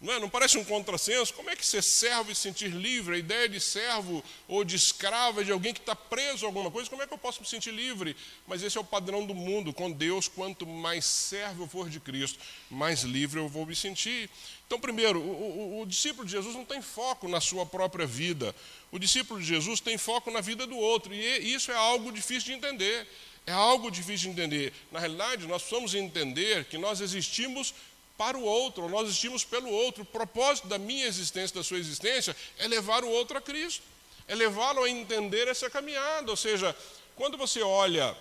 [0.02, 0.20] não, é?
[0.20, 1.34] não parece um contrassenso?
[1.34, 3.16] Como é que ser servo e sentir livre?
[3.16, 6.70] A ideia de servo ou de escravo é de alguém que está preso a alguma
[6.70, 6.90] coisa.
[6.90, 8.16] Como é que eu posso me sentir livre?
[8.46, 9.74] Mas esse é o padrão do mundo.
[9.74, 14.30] Com Deus, quanto mais servo eu for de Cristo, mais livre eu vou me sentir.
[14.68, 18.54] Então, primeiro, o, o, o discípulo de Jesus não tem foco na sua própria vida.
[18.92, 21.14] O discípulo de Jesus tem foco na vida do outro.
[21.14, 23.08] E isso é algo difícil de entender.
[23.48, 24.74] É algo difícil de entender.
[24.92, 27.74] Na realidade, nós precisamos entender que nós existimos
[28.18, 30.04] para o outro, nós existimos pelo outro.
[30.04, 33.84] O propósito da minha existência, da sua existência, é levar o outro a Cristo,
[34.28, 36.32] é levá-lo a entender essa caminhada.
[36.32, 36.76] Ou seja,
[37.16, 38.16] quando você olha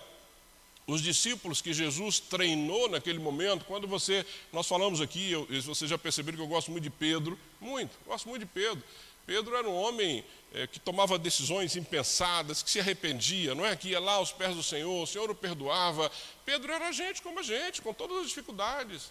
[0.87, 5.97] os discípulos que Jesus treinou naquele momento, quando você, nós falamos aqui, eu, vocês já
[5.97, 8.83] perceberam que eu gosto muito de Pedro, muito, gosto muito de Pedro.
[9.25, 13.75] Pedro era um homem é, que tomava decisões impensadas, que se arrependia, não é?
[13.75, 16.11] Que ia lá aos pés do Senhor, o Senhor o perdoava.
[16.45, 19.09] Pedro era gente como a gente, com todas as dificuldades.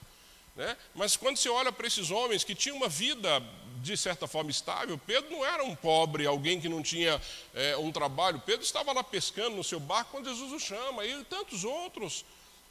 [0.57, 0.77] Né?
[0.95, 3.43] Mas quando você olha para esses homens que tinham uma vida
[3.85, 4.99] de certa forma, estável.
[5.07, 7.21] Pedro não era um pobre, alguém que não tinha
[7.55, 8.43] é, um trabalho.
[8.45, 12.25] Pedro estava lá pescando no seu barco quando Jesus o chama, e tantos outros.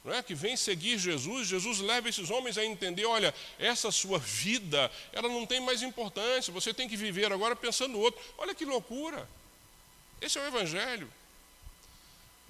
[0.06, 4.90] É, que vêm seguir Jesus, Jesus leva esses homens a entender: olha, essa sua vida,
[5.14, 8.20] ela não tem mais importância, você tem que viver agora pensando no outro.
[8.36, 9.26] Olha que loucura!
[10.20, 11.10] Esse é o Evangelho.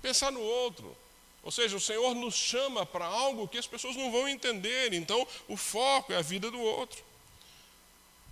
[0.02, 0.96] Pensar no outro.
[1.44, 5.26] Ou seja, o Senhor nos chama para algo que as pessoas não vão entender, então
[5.46, 7.04] o foco é a vida do outro.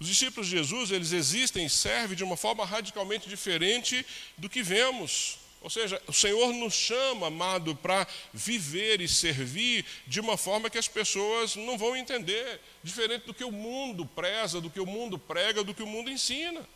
[0.00, 4.04] Os discípulos de Jesus, eles existem e servem de uma forma radicalmente diferente
[4.38, 5.38] do que vemos.
[5.60, 10.78] Ou seja, o Senhor nos chama, amado, para viver e servir de uma forma que
[10.78, 15.18] as pessoas não vão entender, diferente do que o mundo preza, do que o mundo
[15.18, 16.66] prega, do que o mundo ensina.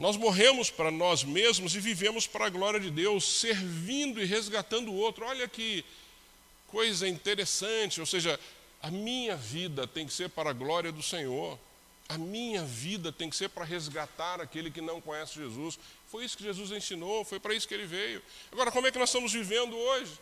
[0.00, 4.90] Nós morremos para nós mesmos e vivemos para a glória de Deus, servindo e resgatando
[4.90, 5.26] o outro.
[5.26, 5.84] Olha que
[6.68, 8.40] coisa interessante, ou seja,
[8.82, 11.58] a minha vida tem que ser para a glória do Senhor.
[12.08, 15.78] A minha vida tem que ser para resgatar aquele que não conhece Jesus.
[16.10, 18.22] Foi isso que Jesus ensinou, foi para isso que ele veio.
[18.50, 20.12] Agora, como é que nós estamos vivendo hoje?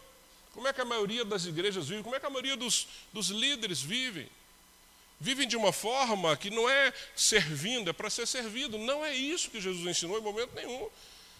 [0.54, 2.02] Como é que a maioria das igrejas vive?
[2.02, 4.28] Como é que a maioria dos, dos líderes vivem?
[5.20, 8.78] Vivem de uma forma que não é servindo, é para ser servido.
[8.78, 10.88] Não é isso que Jesus ensinou em momento nenhum.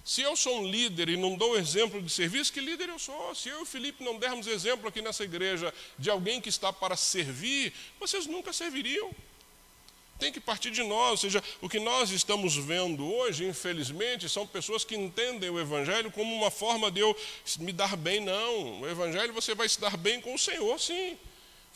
[0.05, 3.35] Se eu sou um líder e não dou exemplo de serviço, que líder eu sou?
[3.35, 6.73] Se eu e o Felipe não dermos exemplo aqui nessa igreja de alguém que está
[6.73, 9.15] para servir, vocês nunca serviriam.
[10.19, 14.47] Tem que partir de nós, ou seja, o que nós estamos vendo hoje, infelizmente, são
[14.47, 17.17] pessoas que entendem o Evangelho como uma forma de eu
[17.61, 18.19] me dar bem.
[18.19, 21.17] Não, o Evangelho você vai se dar bem com o Senhor, sim.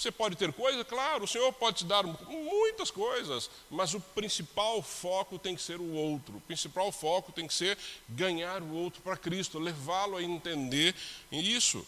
[0.02, 4.82] Você pode ter coisa, claro, o Senhor pode te dar muitas coisas, mas o principal
[4.82, 6.38] foco tem que ser o outro.
[6.38, 10.92] O principal foco tem que ser ganhar o outro para Cristo, levá-lo a entender
[11.30, 11.86] isso.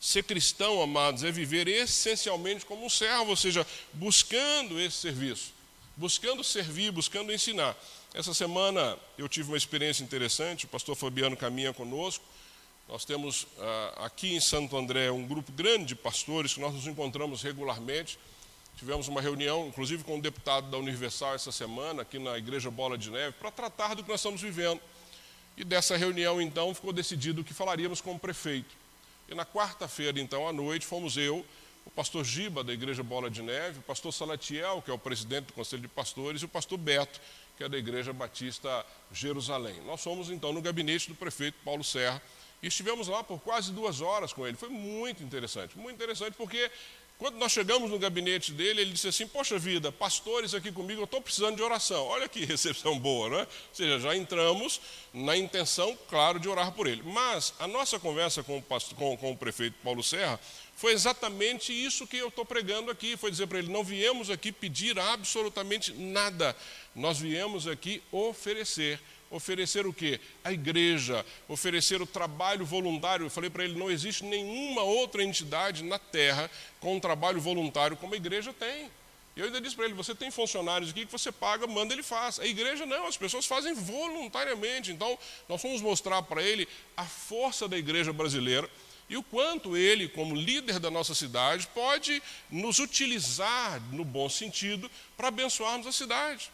[0.00, 5.52] Ser cristão, amados, é viver essencialmente como um servo, ou seja, buscando esse serviço,
[5.98, 7.76] buscando servir, buscando ensinar.
[8.14, 12.24] Essa semana eu tive uma experiência interessante, o pastor Fabiano caminha conosco,
[12.88, 16.86] nós temos ah, aqui em Santo André um grupo grande de pastores que nós nos
[16.86, 18.18] encontramos regularmente.
[18.76, 22.96] Tivemos uma reunião, inclusive com um deputado da Universal essa semana, aqui na Igreja Bola
[22.96, 24.80] de Neve, para tratar do que nós estamos vivendo.
[25.56, 28.76] E dessa reunião, então, ficou decidido que falaríamos com o prefeito.
[29.28, 31.44] E na quarta-feira, então, à noite, fomos eu,
[31.86, 35.46] o pastor Giba, da Igreja Bola de Neve, o pastor Salatiel, que é o presidente
[35.46, 37.18] do Conselho de Pastores, e o pastor Beto,
[37.56, 39.80] que é da Igreja Batista Jerusalém.
[39.86, 42.20] Nós fomos, então, no gabinete do prefeito Paulo Serra,
[42.62, 44.56] e estivemos lá por quase duas horas com ele.
[44.56, 46.70] Foi muito interessante, muito interessante, porque
[47.18, 51.04] quando nós chegamos no gabinete dele, ele disse assim: Poxa vida, pastores aqui comigo, eu
[51.06, 52.04] estou precisando de oração.
[52.06, 53.42] Olha que recepção boa, não é?
[53.42, 54.80] Ou seja, já entramos
[55.14, 57.02] na intenção, claro, de orar por ele.
[57.02, 60.38] Mas a nossa conversa com o, pastor, com, com o prefeito Paulo Serra
[60.74, 63.16] foi exatamente isso que eu estou pregando aqui.
[63.16, 66.54] Foi dizer para ele: não viemos aqui pedir absolutamente nada,
[66.94, 70.20] nós viemos aqui oferecer oferecer o quê?
[70.44, 73.26] A igreja, oferecer o trabalho voluntário.
[73.26, 77.96] Eu falei para ele: não existe nenhuma outra entidade na terra com um trabalho voluntário
[77.96, 78.90] como a igreja tem.
[79.36, 82.02] E eu ainda disse para ele: você tem funcionários aqui que você paga, manda ele
[82.02, 82.40] faz.
[82.40, 84.92] A igreja não, as pessoas fazem voluntariamente.
[84.92, 88.68] Então, nós vamos mostrar para ele a força da igreja brasileira
[89.08, 94.90] e o quanto ele, como líder da nossa cidade, pode nos utilizar, no bom sentido,
[95.16, 96.50] para abençoarmos a cidade.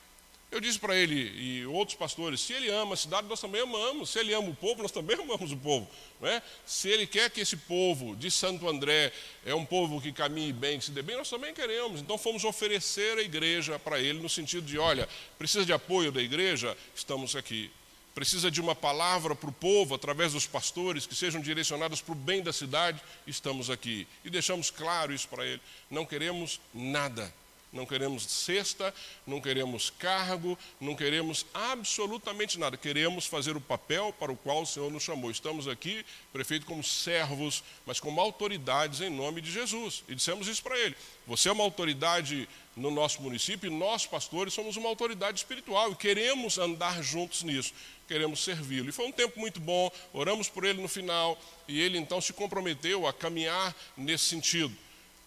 [0.53, 4.11] Eu disse para ele e outros pastores: se ele ama a cidade, nós também amamos.
[4.11, 5.89] Se ele ama o povo, nós também amamos o povo.
[6.21, 6.43] Não é?
[6.67, 9.11] Se ele quer que esse povo de Santo André
[9.47, 12.03] é um povo que caminhe bem, que se dê bem, nós também queremos.
[12.03, 16.21] Então fomos oferecer a igreja para ele, no sentido de: olha, precisa de apoio da
[16.21, 16.77] igreja?
[16.95, 17.71] Estamos aqui.
[18.15, 22.15] Precisa de uma palavra para o povo, através dos pastores, que sejam direcionadas para o
[22.15, 23.01] bem da cidade?
[23.27, 24.07] Estamos aqui.
[24.23, 25.63] E deixamos claro isso para ele.
[25.91, 27.33] Não queremos nada
[27.73, 28.95] não queremos cesta,
[29.27, 32.77] não queremos cargo, não queremos absolutamente nada.
[32.77, 35.31] Queremos fazer o papel para o qual o Senhor nos chamou.
[35.31, 40.05] Estamos aqui, prefeito, como servos, mas como autoridades em nome de Jesus.
[40.07, 40.95] E dissemos isso para ele.
[41.27, 45.97] Você é uma autoridade no nosso município e nós, pastores, somos uma autoridade espiritual e
[45.97, 47.73] queremos andar juntos nisso.
[48.07, 48.91] Queremos servi-lo.
[48.91, 52.35] E foi um tempo muito bom, oramos por ele no final e ele então se
[52.35, 54.77] comprometeu a caminhar nesse sentido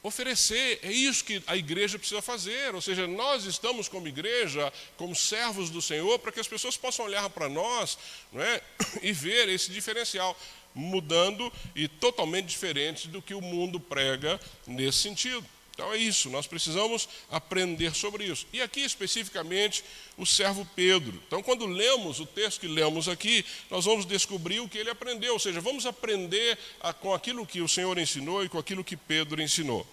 [0.05, 0.79] oferecer.
[0.83, 2.75] É isso que a igreja precisa fazer.
[2.75, 7.05] Ou seja, nós estamos como igreja, como servos do Senhor, para que as pessoas possam
[7.05, 7.97] olhar para nós
[8.31, 8.61] não é?
[9.01, 10.37] e ver esse diferencial,
[10.73, 15.45] mudando e totalmente diferente do que o mundo prega nesse sentido.
[15.75, 18.47] Então é isso, nós precisamos aprender sobre isso.
[18.53, 19.83] E aqui especificamente
[20.17, 21.21] o servo Pedro.
[21.27, 25.33] Então, quando lemos o texto que lemos aqui, nós vamos descobrir o que ele aprendeu,
[25.33, 28.95] ou seja, vamos aprender a, com aquilo que o Senhor ensinou e com aquilo que
[28.95, 29.85] Pedro ensinou.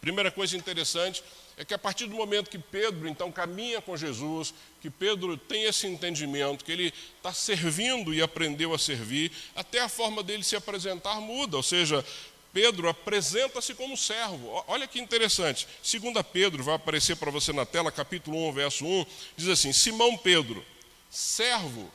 [0.00, 1.22] Primeira coisa interessante
[1.56, 5.64] é que a partir do momento que Pedro então caminha com Jesus, que Pedro tem
[5.64, 10.54] esse entendimento, que ele está servindo e aprendeu a servir, até a forma dele se
[10.54, 12.04] apresentar muda, ou seja,
[12.52, 14.64] Pedro apresenta-se como servo.
[14.68, 15.66] Olha que interessante.
[15.82, 19.06] Segunda Pedro, vai aparecer para você na tela, capítulo 1, verso 1,
[19.36, 20.64] diz assim: Simão Pedro,
[21.10, 21.90] servo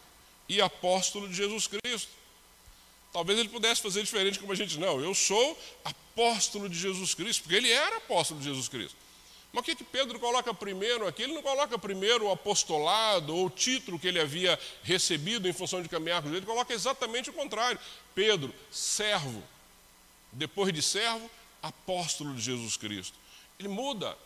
[0.47, 2.22] e apóstolo de Jesus Cristo.
[3.13, 7.43] Talvez ele pudesse fazer diferente como a gente, não, eu sou apóstolo de Jesus Cristo,
[7.43, 8.97] porque ele era apóstolo de Jesus Cristo.
[9.53, 11.21] Mas o que, que Pedro coloca primeiro aqui?
[11.21, 15.83] Ele não coloca primeiro o apostolado ou o título que ele havia recebido em função
[15.83, 17.79] de caminhar com Jesus, ele coloca exatamente o contrário.
[18.15, 19.43] Pedro, servo.
[20.31, 21.29] Depois de servo,
[21.61, 23.15] apóstolo de Jesus Cristo.
[23.59, 24.17] Ele muda.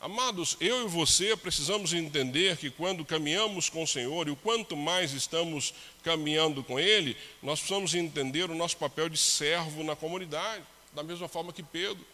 [0.00, 4.76] Amados, eu e você precisamos entender que quando caminhamos com o Senhor, e o quanto
[4.76, 5.72] mais estamos
[6.04, 11.28] caminhando com Ele, nós precisamos entender o nosso papel de servo na comunidade, da mesma
[11.28, 12.04] forma que Pedro.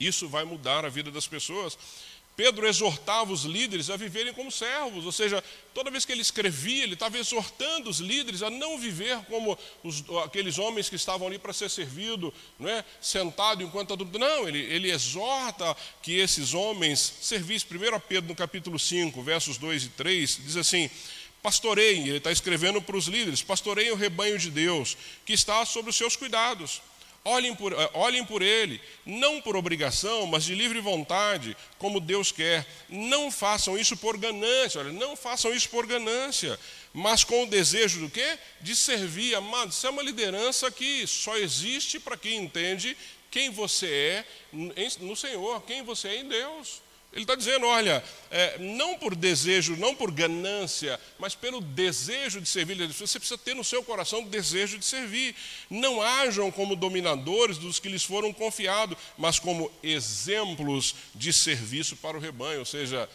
[0.00, 1.78] Isso vai mudar a vida das pessoas.
[2.34, 6.82] Pedro exortava os líderes a viverem como servos, ou seja, toda vez que ele escrevia,
[6.82, 11.38] ele estava exortando os líderes a não viver como os, aqueles homens que estavam ali
[11.38, 12.82] para ser servido, não é?
[13.02, 14.18] sentado enquanto adulto.
[14.18, 17.68] Não, ele, ele exorta que esses homens servissem.
[17.68, 20.90] Primeiro a Pedro, no capítulo 5, versos 2 e 3, diz assim:
[21.42, 25.90] Pastoreiem, ele está escrevendo para os líderes, pastoreiem o rebanho de Deus, que está sob
[25.90, 26.80] os seus cuidados
[27.24, 32.32] Olhem por, eh, olhem por ele, não por obrigação, mas de livre vontade, como Deus
[32.32, 32.66] quer.
[32.88, 36.58] Não façam isso por ganância, olha, não façam isso por ganância,
[36.92, 38.38] mas com o desejo do quê?
[38.60, 39.76] De servir, amados.
[39.76, 42.96] Isso é uma liderança que só existe para quem entende
[43.30, 44.24] quem você é
[45.00, 46.82] no Senhor, quem você é em Deus.
[47.12, 52.48] Ele está dizendo: olha, é, não por desejo, não por ganância, mas pelo desejo de
[52.48, 52.76] servir.
[52.88, 55.34] Você precisa ter no seu coração o desejo de servir.
[55.68, 62.16] Não hajam como dominadores dos que lhes foram confiados, mas como exemplos de serviço para
[62.16, 62.60] o rebanho.
[62.60, 63.08] Ou seja,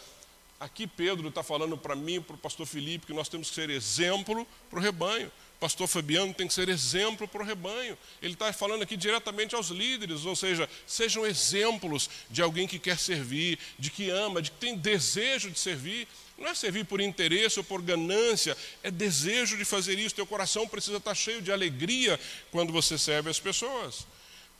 [0.60, 3.68] aqui Pedro está falando para mim para o pastor Felipe que nós temos que ser
[3.68, 7.98] exemplo para o rebanho pastor Fabiano tem que ser exemplo para o rebanho.
[8.22, 12.98] Ele está falando aqui diretamente aos líderes, ou seja, sejam exemplos de alguém que quer
[12.98, 16.06] servir, de que ama, de que tem desejo de servir.
[16.38, 20.14] Não é servir por interesse ou por ganância, é desejo de fazer isso.
[20.14, 22.18] Teu coração precisa estar cheio de alegria
[22.52, 24.06] quando você serve as pessoas.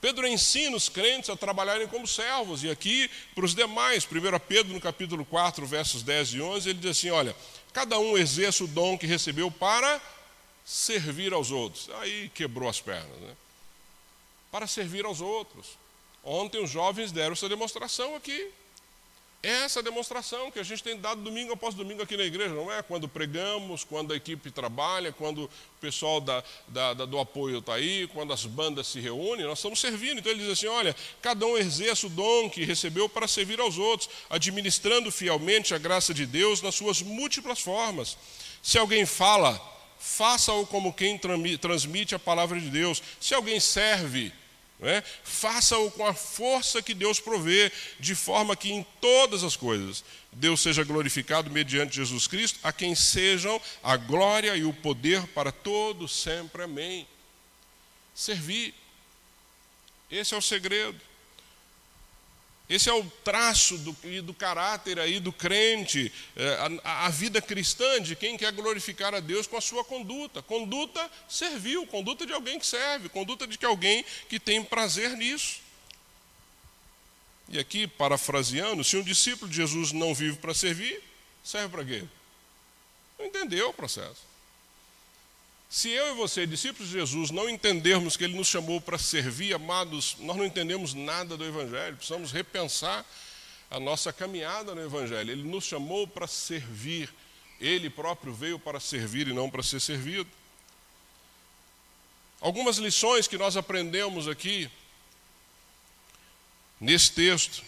[0.01, 4.73] Pedro ensina os crentes a trabalharem como servos, e aqui para os demais, 1 Pedro
[4.73, 7.35] no capítulo 4, versos 10 e 11, ele diz assim: olha,
[7.73, 10.01] cada um exerce o dom que recebeu para
[10.69, 11.89] servir aos outros.
[11.95, 13.35] Aí quebrou as pernas, né?
[14.51, 15.65] Para servir aos outros.
[16.23, 18.51] Ontem os jovens deram essa demonstração aqui.
[19.41, 22.71] É essa demonstração que a gente tem dado domingo após domingo aqui na igreja, não
[22.71, 22.83] é?
[22.83, 25.49] Quando pregamos, quando a equipe trabalha, quando o
[25.81, 29.79] pessoal da, da, da, do apoio está aí, quando as bandas se reúnem, nós estamos
[29.79, 30.19] servindo.
[30.19, 33.77] Então ele diz assim: olha, cada um exerce o dom que recebeu para servir aos
[33.77, 38.17] outros, administrando fielmente a graça de Deus nas suas múltiplas formas.
[38.61, 41.19] Se alguém fala, faça-o como quem
[41.59, 43.03] transmite a palavra de Deus.
[43.19, 44.31] Se alguém serve,
[44.81, 45.03] é?
[45.23, 50.61] faça-o com a força que Deus provê, de forma que em todas as coisas Deus
[50.61, 56.15] seja glorificado mediante Jesus Cristo, a quem sejam a glória e o poder para todos
[56.21, 56.63] sempre.
[56.63, 57.05] Amém.
[58.15, 58.73] Servir.
[60.09, 61.08] Esse é o segredo.
[62.69, 67.99] Esse é o traço do, do caráter aí do crente, é, a, a, vida cristã
[67.99, 70.43] de quem quer glorificar a Deus com a sua conduta.
[70.43, 75.61] Conduta servil, conduta de alguém que serve, conduta de que alguém que tem prazer nisso.
[77.47, 81.01] E aqui, parafraseando, se um discípulo de Jesus não vive para servir,
[81.43, 82.03] serve para quê?
[83.17, 84.28] Não entendeu o processo.
[85.69, 89.53] Se eu e você, discípulos de Jesus, não entendermos que Ele nos chamou para servir,
[89.53, 93.05] amados, nós não entendemos nada do Evangelho, precisamos repensar
[93.69, 95.29] a nossa caminhada no Evangelho.
[95.29, 97.13] Ele nos chamou para servir,
[97.61, 100.27] Ele próprio veio para servir e não para ser servido.
[102.41, 104.71] Algumas lições que nós aprendemos aqui,
[106.79, 107.63] nesse texto.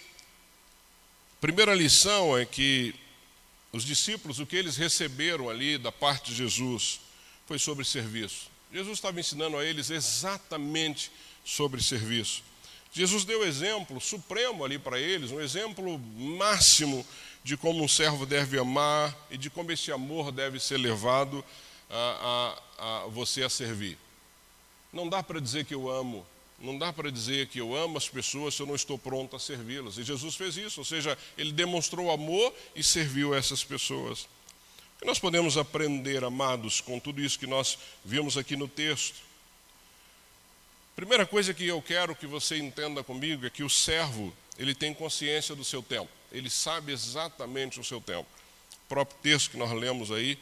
[1.39, 2.95] Primeira lição é que
[3.71, 6.99] os discípulos, o que eles receberam ali da parte de Jesus,
[7.51, 8.49] foi sobre serviço.
[8.71, 11.11] Jesus estava ensinando a eles exatamente
[11.43, 12.41] sobre serviço.
[12.93, 17.05] Jesus deu exemplo supremo ali para eles, um exemplo máximo
[17.43, 21.43] de como um servo deve amar e de como esse amor deve ser levado
[21.89, 23.97] a, a, a você a servir.
[24.93, 26.25] Não dá para dizer que eu amo,
[26.57, 29.39] não dá para dizer que eu amo as pessoas se eu não estou pronto a
[29.39, 29.97] servi-las.
[29.97, 34.25] E Jesus fez isso, ou seja, ele demonstrou amor e serviu essas pessoas
[35.05, 39.21] nós podemos aprender, amados, com tudo isso que nós vimos aqui no texto?
[40.95, 44.93] Primeira coisa que eu quero que você entenda comigo é que o servo ele tem
[44.93, 48.27] consciência do seu tempo, ele sabe exatamente o seu tempo.
[48.85, 50.37] O próprio texto que nós lemos aí,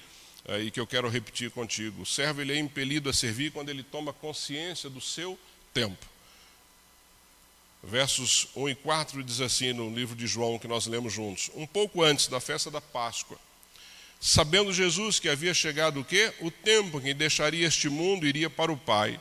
[0.46, 3.84] aí que eu quero repetir contigo: o servo ele é impelido a servir quando ele
[3.84, 5.40] toma consciência do seu
[5.74, 6.06] tempo.
[7.82, 11.66] Versos 1 e 4 diz assim no livro de João que nós lemos juntos: Um
[11.66, 13.40] pouco antes da festa da Páscoa,
[14.20, 16.34] sabendo Jesus que havia chegado o quê?
[16.42, 19.20] O tempo em que deixaria este mundo iria para o Pai.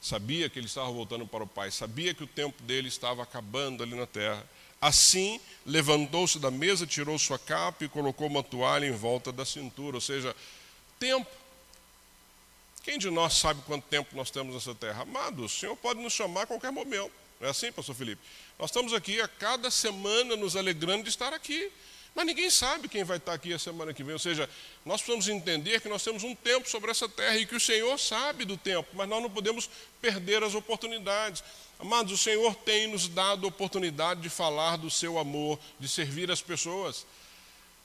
[0.00, 3.82] Sabia que ele estava voltando para o Pai, sabia que o tempo dele estava acabando
[3.82, 4.46] ali na terra.
[4.80, 9.96] Assim, levantou-se da mesa, tirou sua capa e colocou uma toalha em volta da cintura,
[9.96, 10.36] ou seja,
[11.00, 11.30] tempo.
[12.84, 15.02] Quem de nós sabe quanto tempo nós temos nessa terra?
[15.02, 17.10] Amado, o Senhor pode nos chamar a qualquer momento.
[17.40, 18.22] Não é assim, pastor Felipe?
[18.58, 21.72] Nós estamos aqui a cada semana nos alegrando de estar aqui.
[22.16, 24.14] Mas ninguém sabe quem vai estar aqui a semana que vem.
[24.14, 24.48] Ou seja,
[24.86, 27.98] nós precisamos entender que nós temos um tempo sobre essa terra e que o Senhor
[27.98, 29.68] sabe do tempo, mas nós não podemos
[30.00, 31.44] perder as oportunidades.
[31.78, 36.30] Amados, o Senhor tem nos dado a oportunidade de falar do seu amor, de servir
[36.30, 37.04] as pessoas.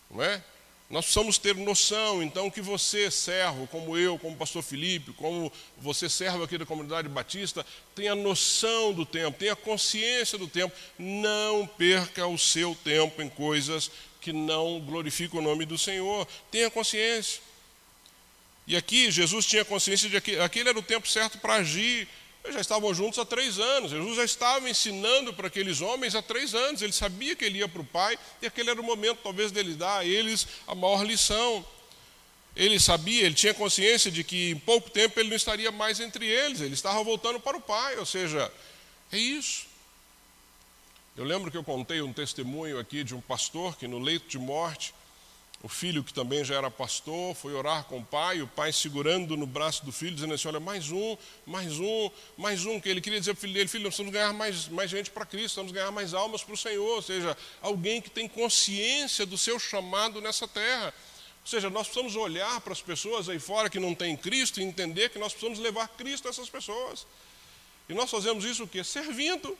[0.10, 0.42] Não é?
[0.90, 6.10] Nós precisamos ter noção, então, que você, servo, como eu, como pastor Felipe, como você,
[6.10, 7.66] servo aqui da comunidade batista,
[7.96, 10.74] tenha noção do tempo, tenha consciência do tempo.
[10.98, 16.28] Não perca o seu tempo em coisas que não glorificam o nome do Senhor.
[16.50, 17.42] Tenha consciência.
[18.68, 22.08] E aqui Jesus tinha consciência de que aquele era o tempo certo para agir,
[22.44, 23.92] eles já estavam juntos há três anos.
[23.92, 26.82] Jesus já estava ensinando para aqueles homens há três anos.
[26.82, 29.76] Ele sabia que ele ia para o Pai e aquele era o momento, talvez, dele
[29.76, 31.66] dar a eles a maior lição.
[32.56, 36.26] Ele sabia, ele tinha consciência de que em pouco tempo ele não estaria mais entre
[36.26, 36.62] eles.
[36.62, 37.98] Ele estava voltando para o Pai.
[37.98, 38.52] Ou seja,
[39.12, 39.71] é isso.
[41.16, 44.40] Eu lembro que eu contei um testemunho aqui de um pastor que no leito de
[44.40, 44.94] morte
[45.64, 49.38] o filho, que também já era pastor, foi orar com o pai, o pai segurando
[49.38, 52.80] no braço do filho, dizendo assim: Olha, mais um, mais um, mais um.
[52.80, 55.12] Que ele queria dizer para o filho dele: Filho, nós precisamos ganhar mais, mais gente
[55.12, 56.96] para Cristo, precisamos ganhar mais almas para o Senhor.
[56.96, 60.92] Ou seja, alguém que tem consciência do seu chamado nessa terra.
[61.42, 64.64] Ou seja, nós precisamos olhar para as pessoas aí fora que não têm Cristo e
[64.64, 67.06] entender que nós precisamos levar Cristo a essas pessoas.
[67.88, 68.84] E nós fazemos isso o quê?
[68.84, 69.56] Servindo.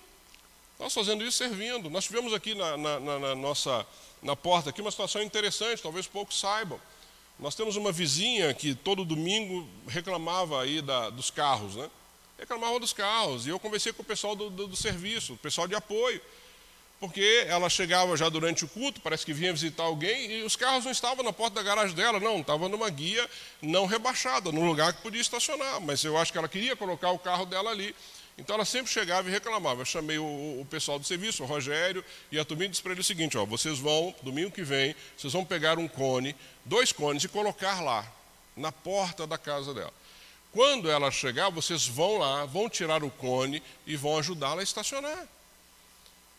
[0.80, 1.90] Nós fazendo isso servindo.
[1.90, 3.86] Nós tivemos aqui na, na, na, na nossa
[4.22, 6.80] na porta aqui uma situação interessante, talvez poucos saibam.
[7.40, 11.90] Nós temos uma vizinha que todo domingo reclamava aí da, dos carros, né?
[12.38, 13.48] Reclamava dos carros.
[13.48, 16.22] E eu conversei com o pessoal do, do, do serviço, o pessoal de apoio.
[17.00, 20.86] Porque ela chegava já durante o culto, parece que vinha visitar alguém, e os carros
[20.86, 23.28] não estavam na porta da garagem dela, não, estava numa guia
[23.60, 25.82] não rebaixada, num lugar que podia estacionar.
[25.82, 27.96] Mas eu acho que ela queria colocar o carro dela ali.
[28.42, 29.82] Então ela sempre chegava e reclamava.
[29.82, 33.02] Eu chamei o, o pessoal do serviço, o Rogério, e a turminha disse para ele
[33.02, 36.36] o seguinte: ó, vocês vão, domingo que vem, vocês vão pegar um cone,
[36.66, 38.06] dois cones, e colocar lá,
[38.58, 39.94] na porta da casa dela.
[40.52, 45.28] Quando ela chegar, vocês vão lá, vão tirar o cone e vão ajudá-la a estacionar.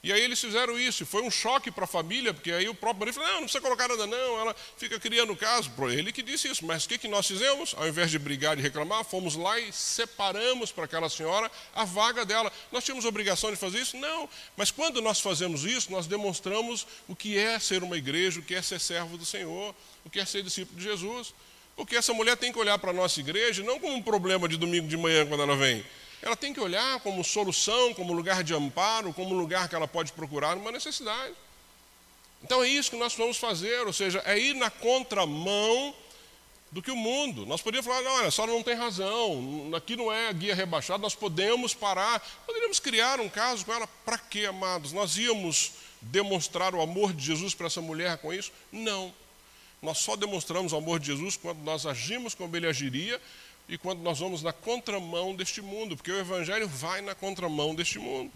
[0.05, 2.75] E aí eles fizeram isso, e foi um choque para a família, porque aí o
[2.75, 5.71] próprio marido falou, não, não precisa colocar nada não, ela fica criando caso.
[5.89, 7.73] Ele que disse isso, mas o que, que nós fizemos?
[7.79, 12.25] Ao invés de brigar e reclamar, fomos lá e separamos para aquela senhora a vaga
[12.25, 12.53] dela.
[12.73, 13.97] Nós tínhamos obrigação de fazer isso?
[13.97, 14.29] Não.
[14.57, 18.57] Mas quando nós fazemos isso, nós demonstramos o que é ser uma igreja, o que
[18.57, 19.73] é ser servo do Senhor,
[20.05, 21.33] o que é ser discípulo de Jesus.
[21.77, 24.57] Porque essa mulher tem que olhar para a nossa igreja não como um problema de
[24.57, 25.85] domingo de manhã quando ela vem,
[26.23, 30.13] ela tem que olhar como solução, como lugar de amparo, como lugar que ela pode
[30.13, 31.35] procurar numa necessidade.
[32.43, 35.95] Então é isso que nós vamos fazer, ou seja, é ir na contramão
[36.71, 37.45] do que o mundo.
[37.45, 41.75] Nós poderíamos falar, olha, só não tem razão, aqui não é guia rebaixada, nós podemos
[41.75, 44.93] parar, poderíamos criar um caso com ela, para quê, amados?
[44.93, 48.51] Nós íamos demonstrar o amor de Jesus para essa mulher com isso?
[48.71, 49.13] Não.
[49.81, 53.21] Nós só demonstramos o amor de Jesus quando nós agimos como ele agiria
[53.69, 57.99] e quando nós vamos na contramão deste mundo, porque o Evangelho vai na contramão deste
[57.99, 58.33] mundo.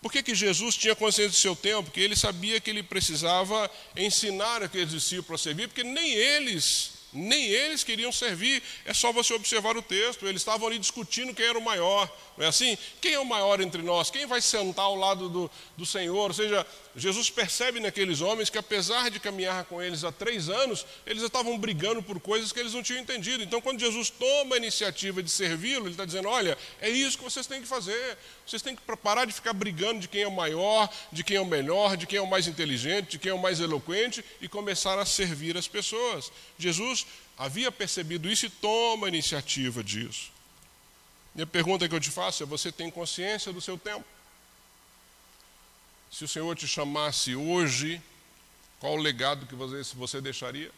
[0.00, 1.84] Por que, que Jesus tinha consciência do seu tempo?
[1.84, 7.44] Porque ele sabia que ele precisava ensinar aqueles discípulos a servir, porque nem eles nem
[7.44, 8.62] eles queriam servir.
[8.84, 10.26] É só você observar o texto.
[10.26, 12.10] Eles estavam ali discutindo quem era o maior.
[12.36, 12.76] Não é assim?
[13.00, 14.10] Quem é o maior entre nós?
[14.10, 16.28] Quem vai sentar ao lado do, do Senhor?
[16.28, 20.86] Ou seja, Jesus percebe naqueles homens que, apesar de caminhar com eles há três anos,
[21.06, 23.42] eles estavam brigando por coisas que eles não tinham entendido.
[23.42, 27.24] Então, quando Jesus toma a iniciativa de servi-lo, ele está dizendo: olha, é isso que
[27.24, 28.16] vocês têm que fazer.
[28.46, 31.40] Vocês têm que parar de ficar brigando de quem é o maior, de quem é
[31.40, 34.48] o melhor, de quem é o mais inteligente, de quem é o mais eloquente e
[34.48, 36.32] começar a servir as pessoas.
[36.58, 37.01] Jesus
[37.36, 40.30] havia percebido isso e toma a iniciativa disso.
[41.34, 44.04] Minha pergunta que eu te faço é: você tem consciência do seu tempo?
[46.10, 48.00] Se o Senhor te chamasse hoje,
[48.78, 50.70] qual o legado que você, você deixaria?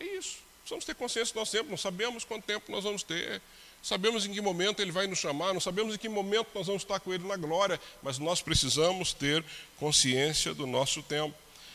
[0.00, 0.38] É isso.
[0.60, 3.42] Precisamos ter consciência do nosso tempo, não sabemos quanto tempo nós vamos ter.
[3.82, 6.82] Sabemos em que momento ele vai nos chamar, não sabemos em que momento nós vamos
[6.82, 9.44] estar com ele na glória, mas nós precisamos ter
[9.76, 11.34] consciência do nosso tempo.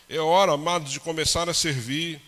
[0.10, 2.22] É hora, amados, de começar a servir.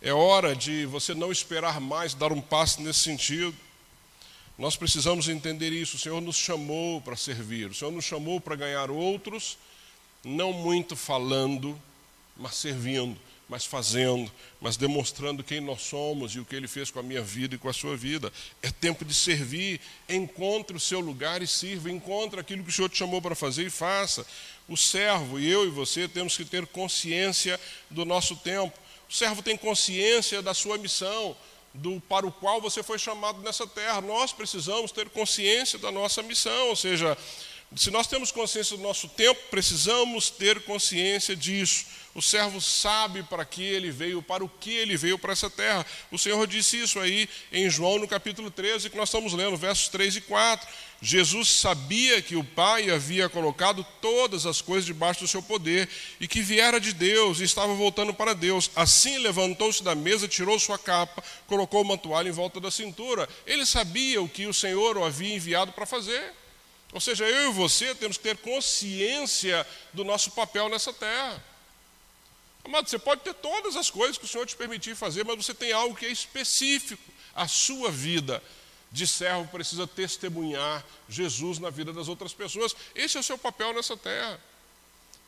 [0.00, 3.54] É hora de você não esperar mais, dar um passo nesse sentido.
[4.56, 5.96] Nós precisamos entender isso.
[5.96, 9.58] O Senhor nos chamou para servir, o Senhor nos chamou para ganhar outros,
[10.24, 11.80] não muito falando,
[12.36, 13.18] mas servindo
[13.48, 14.30] mas fazendo,
[14.60, 17.58] mas demonstrando quem nós somos e o que Ele fez com a minha vida e
[17.58, 18.30] com a sua vida.
[18.62, 19.80] É tempo de servir.
[20.06, 21.90] Encontre o seu lugar e sirva.
[21.90, 24.26] Encontre aquilo que o Senhor te chamou para fazer e faça.
[24.68, 28.78] O servo, eu e você, temos que ter consciência do nosso tempo.
[29.08, 31.36] O servo tem consciência da sua missão,
[31.72, 34.00] do para o qual você foi chamado nessa terra.
[34.00, 37.16] Nós precisamos ter consciência da nossa missão, ou seja,
[37.76, 41.86] se nós temos consciência do nosso tempo, precisamos ter consciência disso.
[42.18, 45.86] O servo sabe para que ele veio, para o que ele veio para essa terra.
[46.10, 49.86] O Senhor disse isso aí em João, no capítulo 13, que nós estamos lendo, versos
[49.86, 50.68] 3 e 4.
[51.00, 55.88] Jesus sabia que o Pai havia colocado todas as coisas debaixo do seu poder
[56.18, 58.68] e que viera de Deus e estava voltando para Deus.
[58.74, 63.28] Assim levantou-se da mesa, tirou sua capa, colocou uma toalha em volta da cintura.
[63.46, 66.34] Ele sabia o que o Senhor o havia enviado para fazer.
[66.92, 71.40] Ou seja, eu e você temos que ter consciência do nosso papel nessa terra.
[72.68, 75.54] Amado, você pode ter todas as coisas que o Senhor te permitir fazer, mas você
[75.54, 77.02] tem algo que é específico.
[77.34, 78.42] A sua vida
[78.92, 82.76] de servo precisa testemunhar Jesus na vida das outras pessoas.
[82.94, 84.38] Esse é o seu papel nessa terra.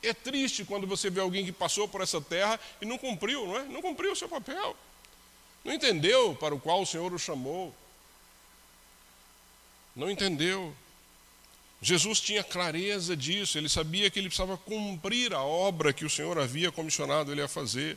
[0.02, 3.56] É triste quando você vê alguém que passou por essa terra e não cumpriu, não
[3.56, 3.64] é?
[3.64, 4.76] Não cumpriu o seu papel.
[5.64, 7.74] Não entendeu para o qual o Senhor o chamou.
[9.96, 10.76] Não entendeu.
[11.82, 16.38] Jesus tinha clareza disso, ele sabia que ele precisava cumprir a obra que o Senhor
[16.38, 17.96] havia comissionado ele a fazer.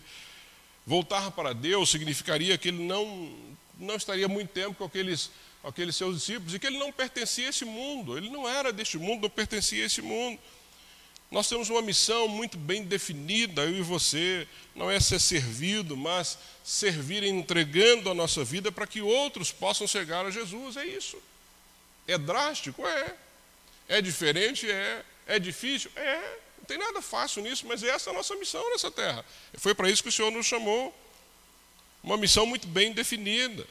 [0.87, 3.35] Voltar para Deus significaria que ele não,
[3.77, 5.31] não estaria muito tempo com aqueles,
[5.63, 8.97] aqueles seus discípulos e que ele não pertencia a esse mundo, ele não era deste
[8.97, 10.39] mundo, não pertencia a esse mundo.
[11.29, 16.37] Nós temos uma missão muito bem definida, eu e você, não é ser servido, mas
[16.63, 21.17] servir entregando a nossa vida para que outros possam chegar a Jesus, é isso.
[22.07, 22.85] É drástico?
[22.85, 23.22] É.
[23.93, 24.69] É diferente?
[24.69, 25.03] É.
[25.27, 25.91] É difícil?
[25.95, 26.37] É.
[26.57, 29.23] Não tem nada fácil nisso, mas essa é a nossa missão nessa terra.
[29.57, 30.91] Foi para isso que o Senhor nos chamou.
[32.01, 33.67] Uma missão muito bem definida.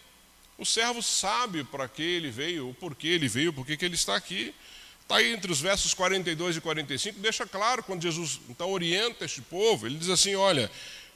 [0.56, 4.14] O servo sabe para que ele veio, o porquê ele veio, por que ele está
[4.14, 4.54] aqui.
[5.00, 9.42] Está aí entre os versos 42 e 45, deixa claro quando Jesus então orienta este
[9.42, 9.86] povo.
[9.86, 10.70] Ele diz assim: Olha,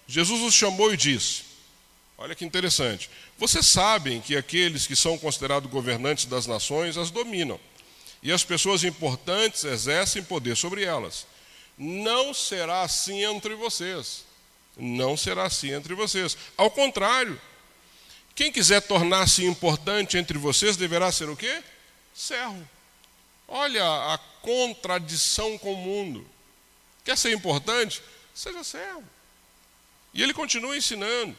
[0.08, 1.44] Jesus os chamou e disse:
[2.18, 3.08] Olha que interessante.
[3.38, 7.60] Vocês sabem que aqueles que são considerados governantes das nações as dominam
[8.22, 11.26] e as pessoas importantes exercem poder sobre elas.
[11.76, 14.24] Não será assim entre vocês.
[14.76, 16.36] Não será assim entre vocês.
[16.56, 17.40] Ao contrário,
[18.34, 21.62] quem quiser tornar-se importante entre vocês deverá ser o quê?
[22.14, 22.68] Servo.
[23.48, 26.26] Olha a contradição com o mundo.
[27.04, 28.02] Quer ser importante?
[28.34, 29.04] Seja servo.
[30.12, 31.36] E ele continua ensinando.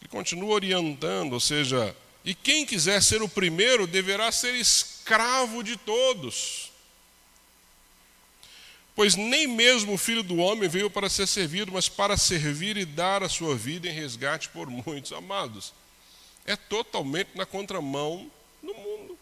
[0.00, 1.94] Ele continua orientando, ou seja,
[2.24, 6.72] e quem quiser ser o primeiro deverá ser escravo de todos.
[8.96, 12.84] Pois nem mesmo o filho do homem veio para ser servido, mas para servir e
[12.84, 15.12] dar a sua vida em resgate por muitos.
[15.12, 15.72] Amados,
[16.46, 18.30] é totalmente na contramão
[18.62, 19.18] do mundo.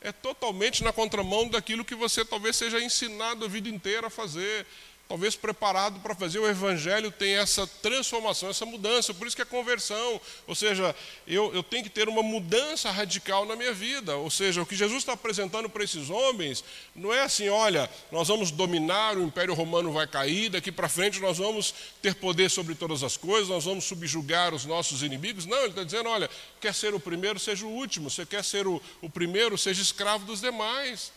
[0.00, 4.66] É totalmente na contramão daquilo que você talvez seja ensinado a vida inteira a fazer
[5.12, 9.44] talvez preparado para fazer o evangelho tem essa transformação, essa mudança, por isso que é
[9.44, 10.18] conversão.
[10.46, 10.96] Ou seja,
[11.26, 14.16] eu, eu tenho que ter uma mudança radical na minha vida.
[14.16, 16.64] Ou seja, o que Jesus está apresentando para esses homens
[16.96, 21.20] não é assim, olha, nós vamos dominar, o Império Romano vai cair, daqui para frente
[21.20, 25.44] nós vamos ter poder sobre todas as coisas, nós vamos subjugar os nossos inimigos.
[25.44, 28.08] Não, ele está dizendo, olha, quer ser o primeiro, seja o último.
[28.08, 31.12] Você quer ser o, o primeiro, seja escravo dos demais.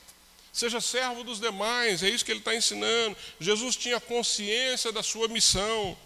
[0.56, 3.18] Seja servo dos demais, é isso que ele está ensinando.
[3.42, 5.98] Jesus tinha consciência da sua missão.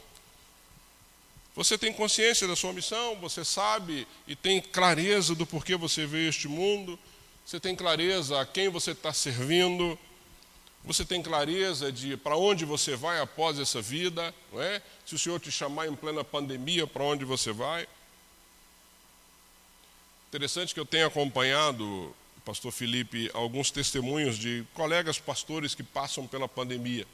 [1.56, 6.26] Você tem consciência da sua missão, você sabe e tem clareza do porquê você veio
[6.26, 6.98] a este mundo,
[7.46, 10.00] você tem clareza a quem você está servindo,
[10.84, 14.82] você tem clareza de para onde você vai após essa vida, não é?
[15.06, 17.88] Se o Senhor te chamar em plena pandemia, para onde você vai?
[20.30, 22.16] Interessante que eu tenho acompanhado
[22.46, 27.06] pastor Felipe, alguns testemunhos de colegas pastores que passam pela pandemia.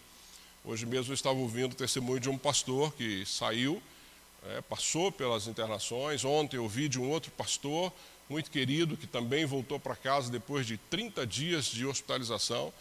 [0.64, 3.82] Hoje mesmo eu estava ouvindo o testemunho de um pastor que saiu,
[4.48, 6.26] é, passou pelas internações.
[6.26, 7.92] Ontem eu ouvi de um outro pastor,
[8.30, 12.74] muito querido, que também voltou para casa depois de 30 dias de hospitalização.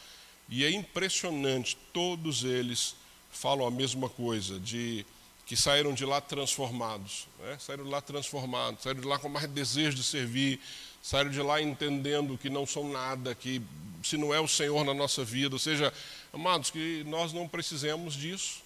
[0.49, 2.97] E é impressionante, todos eles
[3.31, 5.05] falam a mesma coisa, de
[5.47, 7.57] que saíram de lá transformados, né?
[7.59, 10.59] saíram de lá transformados, saíram de lá com mais desejo de servir,
[11.05, 13.61] saíram de lá entendendo que não são nada, que
[14.03, 15.93] se não é o Senhor na nossa vida, ou seja,
[16.33, 18.63] amados, que nós não precisemos disso,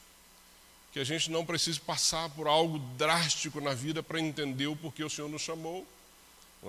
[0.92, 5.02] que a gente não precise passar por algo drástico na vida para entender o porquê
[5.02, 5.84] o Senhor nos chamou.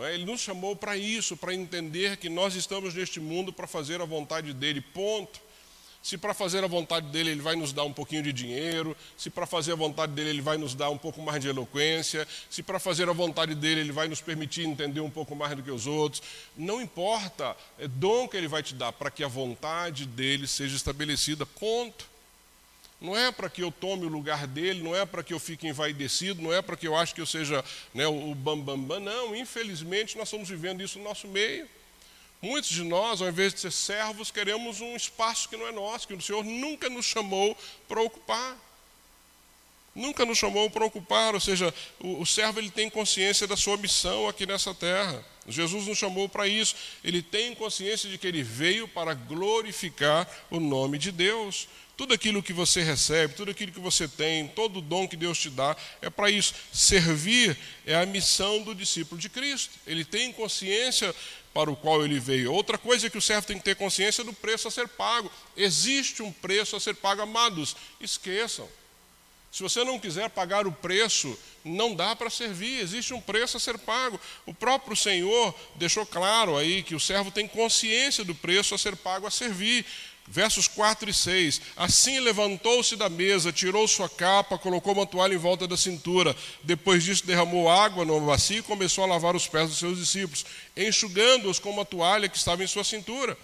[0.02, 0.16] É?
[0.16, 4.06] Ele nos chamou para isso, para entender que nós estamos neste mundo para fazer a
[4.06, 5.40] vontade dele, ponto.
[6.02, 9.30] Se para fazer a vontade dele ele vai nos dar um pouquinho de dinheiro, se
[9.30, 12.64] para fazer a vontade dele ele vai nos dar um pouco mais de eloquência, se
[12.64, 15.72] para fazer a vontade dele ele vai nos permitir entender um pouco mais do que
[15.72, 16.24] os outros,
[16.56, 20.76] não importa, é dom que ele vai te dar para que a vontade dele seja
[20.76, 22.08] estabelecida, ponto.
[23.02, 25.66] Não é para que eu tome o lugar dele, não é para que eu fique
[25.66, 29.00] envaidecido, não é para que eu ache que eu seja né, o bambambam, bam, bam,
[29.00, 29.36] não.
[29.36, 31.66] Infelizmente, nós estamos vivendo isso no nosso meio.
[32.42, 36.08] Muitos de nós, ao invés de ser servos, queremos um espaço que não é nosso,
[36.08, 38.58] que o Senhor nunca nos chamou para ocupar.
[39.94, 43.76] Nunca nos chamou para ocupar, ou seja, o, o servo ele tem consciência da sua
[43.76, 45.26] missão aqui nessa terra.
[45.48, 46.76] Jesus nos chamou para isso.
[47.04, 51.68] Ele tem consciência de que ele veio para glorificar o nome de Deus.
[51.98, 55.38] Tudo aquilo que você recebe, tudo aquilo que você tem, todo o dom que Deus
[55.38, 56.54] te dá, é para isso.
[56.72, 59.74] Servir é a missão do discípulo de Cristo.
[59.86, 61.14] Ele tem consciência
[61.54, 62.54] para o qual ele veio.
[62.54, 65.32] Outra coisa é que o servo tem que ter consciência do preço a ser pago.
[65.56, 67.76] Existe um preço a ser pago, amados.
[68.00, 68.68] Esqueçam.
[69.52, 73.60] Se você não quiser pagar o preço, não dá para servir, existe um preço a
[73.60, 74.20] ser pago.
[74.46, 78.96] O próprio Senhor deixou claro aí que o servo tem consciência do preço a ser
[78.96, 79.86] pago a servir.
[80.32, 81.60] Versos 4 e 6.
[81.76, 86.36] Assim levantou-se da mesa, tirou sua capa, colocou uma toalha em volta da cintura.
[86.62, 90.46] Depois disso, derramou água no bacia e começou a lavar os pés dos seus discípulos,
[90.78, 93.36] enxugando-os com uma toalha que estava em sua cintura.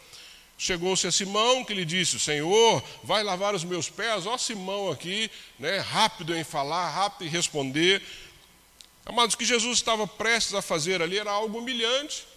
[0.60, 4.28] Chegou-se a Simão que lhe disse: Senhor, vai lavar os meus pés?
[4.28, 8.00] Ó, Simão aqui, né, rápido em falar, rápido em responder.
[9.08, 12.35] Amados, o que Jesus estava prestes a fazer ali era algo humilhante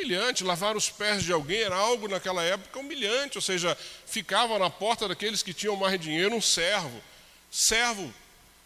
[0.00, 0.42] humilhante.
[0.42, 3.76] Lavar os pés de alguém era algo naquela época humilhante, ou seja,
[4.06, 7.00] ficava na porta daqueles que tinham mais dinheiro um servo.
[7.50, 8.12] Servo.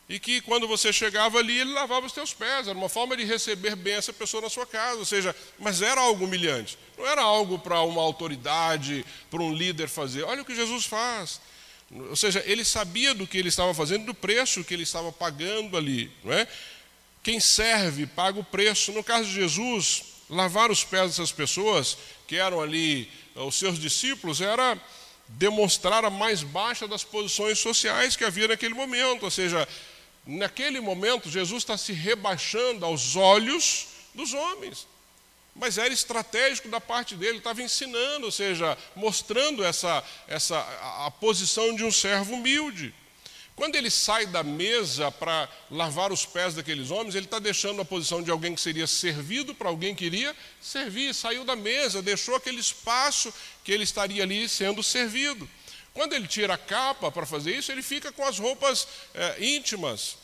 [0.07, 2.68] E que quando você chegava ali, ele lavava os teus pés.
[2.68, 4.99] Era uma forma de receber bem essa pessoa na sua casa.
[4.99, 6.78] Ou seja, mas era algo humilhante.
[6.99, 10.22] Não era algo para uma autoridade, para um líder fazer.
[10.24, 11.41] Olha o que Jesus faz.
[11.91, 15.76] Ou seja, ele sabia do que ele estava fazendo, do preço que ele estava pagando
[15.76, 16.11] ali.
[16.22, 16.47] Não é?
[17.22, 18.93] Quem serve paga o preço.
[18.93, 21.97] No caso de Jesus, lavar os pés dessas pessoas,
[22.27, 24.81] que eram ali eh, os seus discípulos, era
[25.29, 29.25] demonstrar a mais baixa das posições sociais que havia naquele momento.
[29.25, 29.66] Ou seja,
[30.27, 34.87] naquele momento, Jesus está se rebaixando aos olhos dos homens.
[35.55, 41.11] Mas era estratégico da parte dele, estava ensinando, ou seja, mostrando essa, essa a, a
[41.11, 42.93] posição de um servo humilde.
[43.57, 47.84] Quando ele sai da mesa para lavar os pés daqueles homens, ele está deixando a
[47.84, 51.14] posição de alguém que seria servido para alguém que iria servir.
[51.14, 53.32] Saiu da mesa, deixou aquele espaço
[53.62, 55.48] que ele estaria ali sendo servido.
[55.92, 60.16] Quando ele tira a capa para fazer isso, ele fica com as roupas é, íntimas.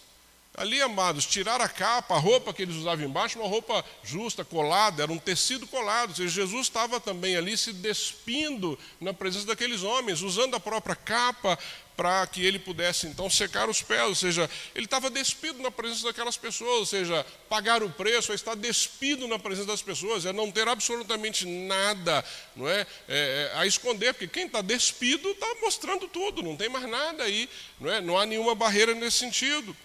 [0.52, 5.04] Ali, amados, tirar a capa, a roupa que eles usavam embaixo, uma roupa justa, colada,
[5.04, 6.10] era um tecido colado.
[6.10, 10.96] Ou seja, Jesus estava também ali se despindo na presença daqueles homens, usando a própria
[10.96, 11.56] capa
[12.00, 16.04] para que ele pudesse então secar os pés, ou seja, ele estava despido na presença
[16.04, 20.32] daquelas pessoas, ou seja, pagar o preço é estar despido na presença das pessoas, é
[20.32, 22.24] não ter absolutamente nada
[22.56, 26.70] não é, é, é a esconder, porque quem está despido está mostrando tudo, não tem
[26.70, 27.46] mais nada aí,
[27.78, 29.76] não, é, não há nenhuma barreira nesse sentido.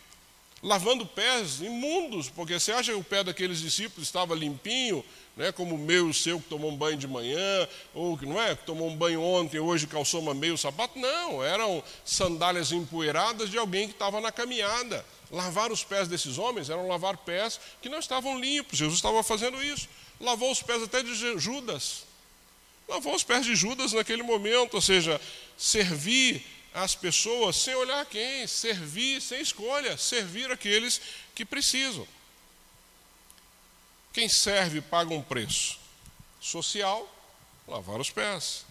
[0.63, 5.03] Lavando pés imundos, porque você acha que o pé daqueles discípulos estava limpinho,
[5.36, 8.25] né, como o meu e o seu que tomou um banho de manhã, ou que
[8.25, 10.97] não é, que tomou um banho ontem, hoje calçou uma meio sapato?
[10.97, 15.05] Não, eram sandálias empoeiradas de alguém que estava na caminhada.
[15.29, 18.77] Lavar os pés desses homens eram lavar pés que não estavam limpos.
[18.77, 19.89] Jesus estava fazendo isso.
[20.19, 22.03] Lavou os pés até de Judas.
[22.88, 25.19] Lavou os pés de Judas naquele momento, ou seja,
[25.57, 31.01] servir as pessoas sem olhar quem, servir sem escolha, servir aqueles
[31.33, 32.07] que precisam.
[34.16, 35.78] Quem serve paga um preço
[36.39, 37.05] social,
[37.68, 38.66] lavar os pés.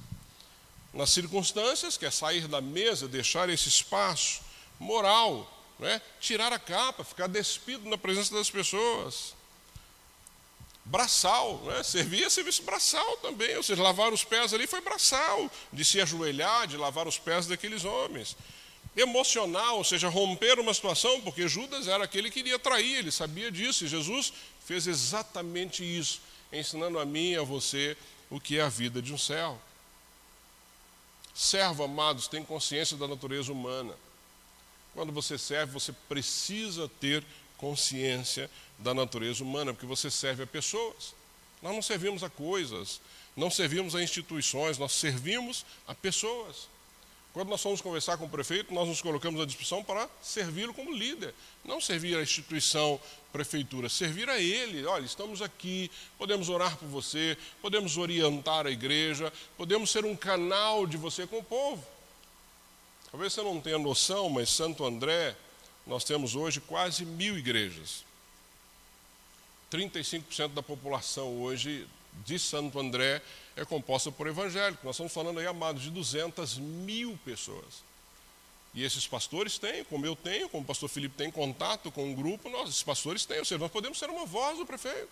[0.91, 4.41] Nas circunstâncias, quer sair da mesa, deixar esse espaço
[4.81, 5.47] moral,
[5.79, 6.01] né?
[6.19, 9.35] tirar a capa, ficar despido na presença das pessoas
[10.83, 11.83] braçal, né?
[11.83, 16.67] servia serviço braçal também, ou seja, lavar os pés ali foi braçal, de se ajoelhar,
[16.67, 18.35] de lavar os pés daqueles homens.
[18.97, 23.51] Emocional, ou seja, romper uma situação, porque Judas era aquele que iria trair, ele sabia
[23.51, 24.33] disso, e Jesus
[24.65, 26.21] fez exatamente isso,
[26.53, 27.97] ensinando a mim e a você
[28.31, 29.61] o que é a vida de um servo.
[31.35, 33.95] Servo, amados, tem consciência da natureza humana.
[34.95, 37.25] Quando você serve, você precisa ter
[37.59, 41.15] consciência da natureza humana, porque você serve a pessoas.
[41.61, 43.01] Nós não servimos a coisas,
[43.37, 46.69] não servimos a instituições, nós servimos a pessoas.
[47.35, 50.93] Quando nós fomos conversar com o prefeito, nós nos colocamos à disposição para servi-lo como
[50.93, 53.01] líder, não servir a instituição,
[53.33, 54.87] prefeitura, servir a ele.
[54.87, 60.87] Olha, estamos aqui, podemos orar por você, podemos orientar a igreja, podemos ser um canal
[60.87, 61.85] de você com o povo.
[63.11, 65.37] Talvez você não tenha noção, mas Santo André,
[65.85, 68.05] nós temos hoje quase mil igrejas.
[69.73, 71.85] 35% da população hoje
[72.25, 73.21] de Santo André
[73.57, 74.85] é composta por evangélicos.
[74.85, 77.83] Nós estamos falando aí, amados, de 200 mil pessoas.
[78.75, 82.15] E esses pastores têm, como eu tenho, como o pastor Felipe tem contato com um
[82.15, 85.09] grupo, nós, esses pastores têm, ou seja, nós podemos ser uma voz do prefeito.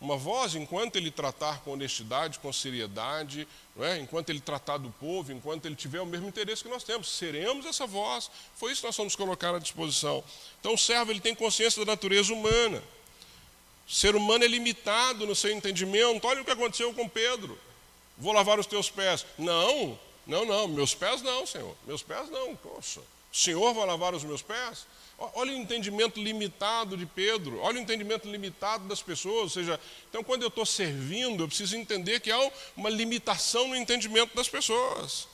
[0.00, 3.48] Uma voz, enquanto ele tratar com honestidade, com seriedade,
[3.80, 3.98] é?
[3.98, 7.66] enquanto ele tratar do povo, enquanto ele tiver o mesmo interesse que nós temos, seremos
[7.66, 8.30] essa voz.
[8.54, 10.22] Foi isso que nós vamos colocar à disposição.
[10.60, 12.80] Então, o servo ele tem consciência da natureza humana.
[13.88, 16.26] O ser humano é limitado no seu entendimento.
[16.26, 17.58] Olha o que aconteceu com Pedro.
[18.18, 19.24] Vou lavar os teus pés.
[19.38, 21.74] Não, não, não, meus pés não, Senhor.
[21.86, 22.54] Meus pés não.
[22.56, 24.86] Poxa, o Senhor vai lavar os meus pés?
[25.34, 29.42] Olha o entendimento limitado de Pedro, olha o entendimento limitado das pessoas.
[29.42, 33.74] Ou seja, então quando eu estou servindo, eu preciso entender que há uma limitação no
[33.74, 35.26] entendimento das pessoas.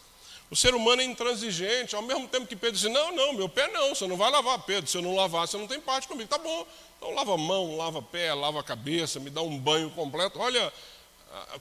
[0.50, 3.68] O ser humano é intransigente, ao mesmo tempo que Pedro disse: Não, não, meu pé
[3.72, 4.88] não, você não vai lavar, Pedro.
[4.88, 6.28] Se eu não lavar, você não tem parte comigo.
[6.28, 6.66] Tá bom,
[7.04, 10.38] então lava a mão, lava pé, lava a cabeça, me dá um banho completo.
[10.38, 10.72] Olha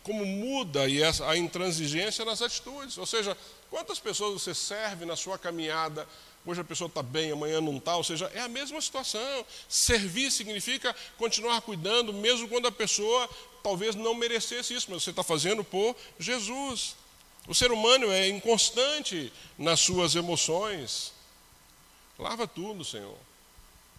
[0.01, 0.83] como muda
[1.27, 2.97] a intransigência nas atitudes.
[2.97, 3.37] Ou seja,
[3.69, 6.07] quantas pessoas você serve na sua caminhada,
[6.45, 9.45] hoje a pessoa está bem, amanhã não está, ou seja, é a mesma situação.
[9.67, 13.29] Servir significa continuar cuidando, mesmo quando a pessoa
[13.61, 16.95] talvez não merecesse isso, mas você está fazendo por Jesus.
[17.49, 21.11] O ser humano é inconstante nas suas emoções.
[22.17, 23.17] Lava tudo, Senhor.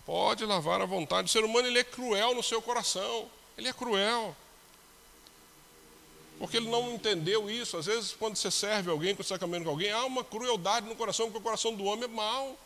[0.07, 1.29] Pode lavar à vontade.
[1.29, 3.29] O ser humano ele é cruel no seu coração.
[3.57, 4.37] Ele é cruel.
[6.39, 7.77] Porque ele não entendeu isso.
[7.77, 10.87] Às vezes, quando você serve alguém, quando você está caminhando com alguém, há uma crueldade
[10.87, 12.59] no coração, porque o coração do homem é mau.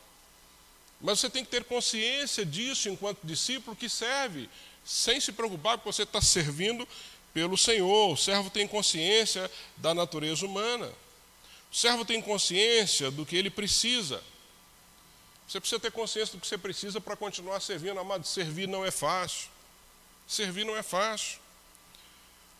[1.00, 4.48] Mas você tem que ter consciência disso enquanto discípulo que serve,
[4.84, 6.88] sem se preocupar porque você está servindo
[7.32, 8.12] pelo Senhor.
[8.12, 10.90] O servo tem consciência da natureza humana.
[11.70, 14.22] O servo tem consciência do que ele precisa.
[15.48, 18.26] Você precisa ter consciência do que você precisa para continuar servindo, amado.
[18.26, 19.48] Servir não é fácil.
[20.26, 21.38] Servir não é fácil.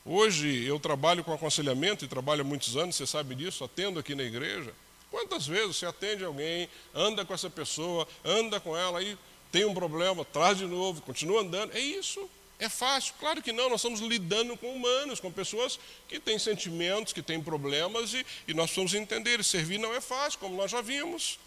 [0.06, 4.14] Hoje eu trabalho com aconselhamento e trabalho há muitos anos, você sabe disso, atendo aqui
[4.14, 4.72] na igreja.
[5.10, 9.18] Quantas vezes você atende alguém, anda com essa pessoa, anda com ela, aí
[9.52, 11.76] tem um problema, traz de novo, continua andando.
[11.76, 12.26] É isso.
[12.58, 13.14] É fácil?
[13.20, 15.78] Claro que não, nós estamos lidando com humanos, com pessoas
[16.08, 20.38] que têm sentimentos, que têm problemas, e, e nós precisamos entender, servir não é fácil,
[20.38, 21.38] como nós já vimos.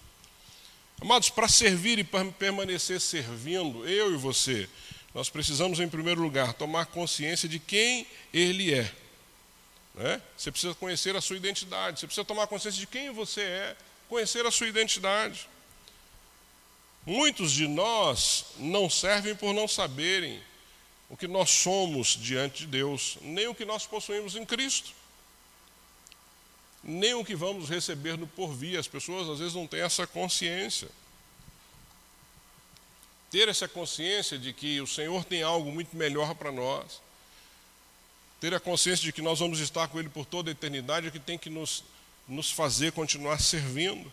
[1.01, 4.69] Amados, para servir e para permanecer servindo, eu e você,
[5.15, 8.93] nós precisamos, em primeiro lugar, tomar consciência de quem Ele é.
[9.95, 10.21] Né?
[10.37, 13.75] Você precisa conhecer a sua identidade, você precisa tomar consciência de quem você é,
[14.07, 15.49] conhecer a sua identidade.
[17.03, 20.39] Muitos de nós não servem por não saberem
[21.09, 24.91] o que nós somos diante de Deus, nem o que nós possuímos em Cristo,
[26.83, 28.79] nem o que vamos receber no porvir.
[28.79, 30.89] As pessoas às vezes não têm essa consciência
[33.31, 37.01] ter essa consciência de que o Senhor tem algo muito melhor para nós,
[38.41, 41.11] ter a consciência de que nós vamos estar com Ele por toda a eternidade, é
[41.11, 41.81] que tem que nos,
[42.27, 44.11] nos fazer continuar servindo.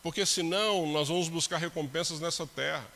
[0.00, 2.86] Porque senão nós vamos buscar recompensas nessa terra.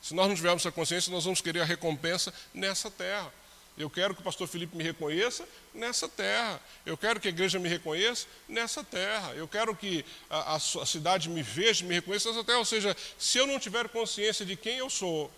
[0.00, 3.32] Se nós não tivermos essa consciência, nós vamos querer a recompensa nessa terra.
[3.76, 6.60] Eu quero que o pastor Felipe me reconheça nessa terra.
[6.84, 9.32] Eu quero que a igreja me reconheça nessa terra.
[9.34, 12.58] Eu quero que a, a, cidade me veja, me reconheça nessa terra.
[12.58, 15.30] Ou seja, se eu não tiver consciência de quem eu sou,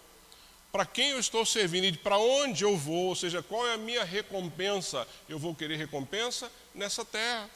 [0.72, 3.78] para quem eu estou servindo e para onde eu vou, ou seja, qual é a
[3.78, 7.49] minha recompensa, eu vou querer recompensa nessa terra.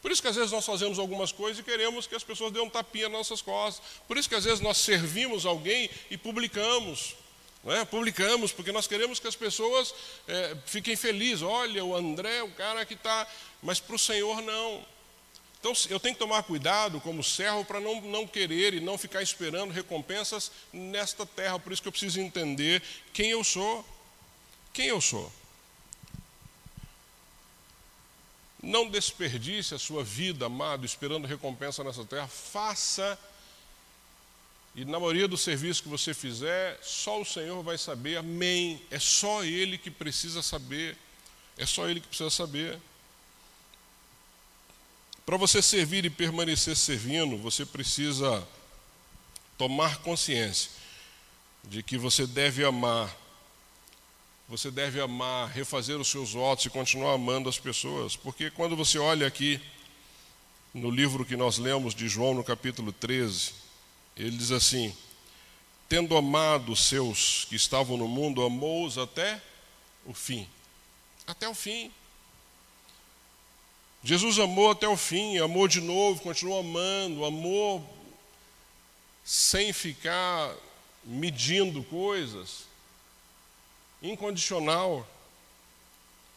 [0.00, 2.64] Por isso que às vezes nós fazemos algumas coisas e queremos que as pessoas dêem
[2.64, 3.84] um tapinha nas nossas costas.
[4.06, 7.16] Por isso que às vezes nós servimos alguém e publicamos.
[7.66, 7.84] É?
[7.84, 9.94] Publicamos, porque nós queremos que as pessoas
[10.28, 11.42] é, fiquem felizes.
[11.42, 13.26] Olha, o André, o cara que está.
[13.62, 14.84] Mas para o Senhor, não.
[15.58, 19.22] Então eu tenho que tomar cuidado como servo para não, não querer e não ficar
[19.22, 21.58] esperando recompensas nesta terra.
[21.58, 22.82] Por isso que eu preciso entender
[23.14, 23.82] quem eu sou.
[24.74, 25.32] Quem eu sou.
[28.62, 32.28] Não desperdice a sua vida, amado, esperando recompensa nessa terra.
[32.28, 33.18] Faça
[34.74, 38.82] e na maioria dos serviços que você fizer, só o Senhor vai saber, amém.
[38.90, 40.96] É só Ele que precisa saber.
[41.56, 42.80] É só Ele que precisa saber.
[45.24, 48.46] Para você servir e permanecer servindo, você precisa
[49.56, 50.70] tomar consciência
[51.62, 53.16] de que você deve amar.
[54.48, 58.16] Você deve amar, refazer os seus votos e continuar amando as pessoas.
[58.16, 59.60] Porque quando você olha aqui
[60.74, 63.63] no livro que nós lemos de João, no capítulo 13,
[64.16, 64.94] ele diz assim:
[65.88, 69.40] Tendo amado os seus que estavam no mundo, amou-os até
[70.04, 70.48] o fim.
[71.26, 71.92] Até o fim.
[74.02, 77.90] Jesus amou até o fim, amou de novo, continuou amando, amou
[79.24, 80.54] sem ficar
[81.02, 82.64] medindo coisas,
[84.02, 85.08] incondicional.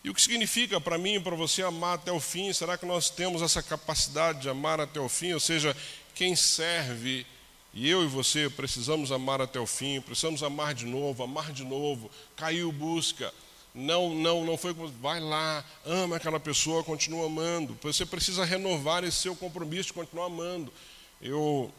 [0.04, 2.54] E o que significa para mim e para você amar até o fim?
[2.54, 5.34] Será que nós temos essa capacidade de amar até o fim?
[5.34, 5.76] Ou seja,
[6.16, 7.28] quem serve,
[7.74, 11.64] e eu e você precisamos amar até o fim, precisamos amar de novo, amar de
[11.64, 13.34] novo, caiu, busca.
[13.74, 14.74] Não, não, não foi.
[14.74, 17.78] Vai lá, ama aquela pessoa, continua amando.
[17.84, 20.74] Você precisa renovar esse seu compromisso de continuar amando.
[21.22, 21.72] Eu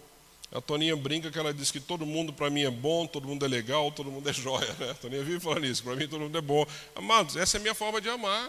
[0.50, 3.44] a Toninha brinca que ela diz que todo mundo para mim é bom, todo mundo
[3.44, 4.72] é legal, todo mundo é joia.
[4.78, 4.90] Né?
[4.90, 6.66] A Toninha vive falando isso, para mim todo mundo é bom.
[6.94, 8.48] Amados, essa é a minha forma de amar.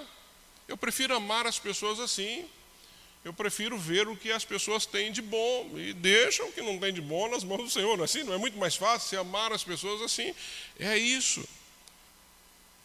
[0.67, 2.45] Eu prefiro amar as pessoas assim.
[3.23, 6.79] Eu prefiro ver o que as pessoas têm de bom e deixam o que não
[6.79, 7.97] tem de bom nas mãos do Senhor.
[7.97, 8.23] Não é assim?
[8.23, 10.33] Não é muito mais fácil se amar as pessoas assim.
[10.79, 11.43] É isso.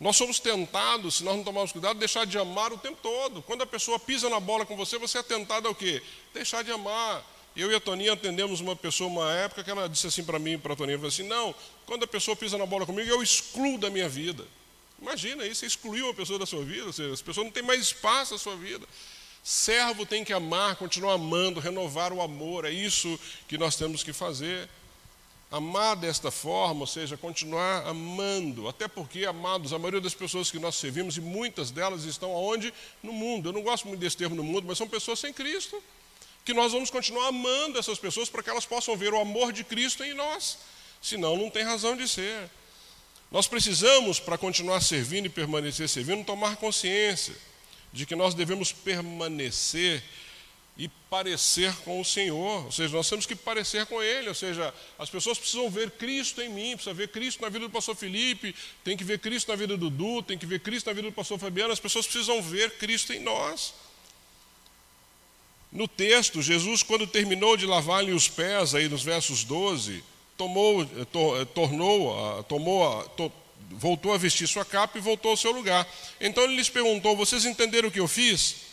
[0.01, 3.43] Nós somos tentados, se nós não tomarmos cuidado, deixar de amar o tempo todo.
[3.43, 6.03] Quando a pessoa pisa na bola com você, você é tentado ao quê?
[6.35, 7.25] Deixar de amar.
[7.57, 10.59] Eu e a Toninha atendemos uma pessoa uma época que ela disse assim para mim,
[10.59, 11.55] para a Toninha, assim, não,
[11.87, 14.45] quando a pessoa pisa na bola comigo, eu excluo da minha vida.
[15.01, 17.63] Imagina isso, você excluiu uma pessoa da sua vida, ou seja, as pessoas não têm
[17.63, 18.85] mais espaço na sua vida.
[19.45, 24.11] Servo tem que amar, continuar amando, renovar o amor, é isso que nós temos que
[24.11, 24.67] fazer.
[25.51, 30.59] Amar desta forma, ou seja, continuar amando, até porque, amados, a maioria das pessoas que
[30.59, 32.73] nós servimos, e muitas delas estão aonde?
[33.03, 33.51] No mundo.
[33.51, 35.81] Eu não gosto muito desse termo no mundo, mas são pessoas sem Cristo
[36.43, 39.63] que nós vamos continuar amando essas pessoas para que elas possam ver o amor de
[39.63, 40.57] Cristo em nós.
[41.03, 42.51] Senão, não tem razão de ser.
[43.31, 47.35] Nós precisamos, para continuar servindo e permanecer servindo, tomar consciência
[47.95, 50.03] de que nós devemos permanecer
[50.77, 54.75] e parecer com o Senhor, ou seja, nós temos que parecer com Ele, ou seja,
[54.99, 58.53] as pessoas precisam ver Cristo em mim, precisam ver Cristo na vida do pastor Felipe,
[58.83, 61.15] tem que ver Cristo na vida do Dudu, tem que ver Cristo na vida do
[61.15, 63.73] pastor Fabiano, as pessoas precisam ver Cristo em nós.
[65.71, 70.03] No texto, Jesus, quando terminou de lavar-lhe os pés, aí nos versos 12,
[70.37, 73.33] tomou, eh, to, eh, tornou, tomou, to,
[73.71, 75.87] voltou a vestir sua capa e voltou ao seu lugar.
[76.21, 78.65] Então ele lhes perguntou: Vocês entenderam o que eu fiz?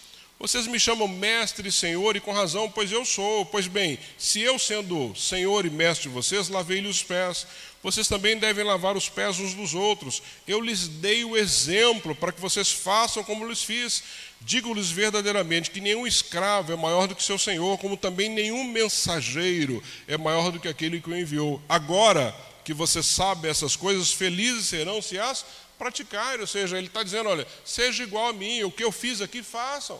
[0.41, 3.45] Vocês me chamam mestre e senhor, e com razão, pois eu sou.
[3.45, 7.45] Pois bem, se eu, sendo senhor e mestre de vocês, lavei-lhe os pés,
[7.83, 10.21] vocês também devem lavar os pés uns dos outros.
[10.47, 14.01] Eu lhes dei o exemplo para que vocês façam como lhes fiz.
[14.41, 19.83] Digo-lhes verdadeiramente que nenhum escravo é maior do que seu senhor, como também nenhum mensageiro
[20.07, 21.61] é maior do que aquele que o enviou.
[21.69, 25.45] Agora que você sabe essas coisas, felizes serão se as
[25.77, 26.41] praticarem.
[26.41, 29.41] Ou seja, ele está dizendo: olha, seja igual a mim, o que eu fiz aqui,
[29.41, 29.99] façam.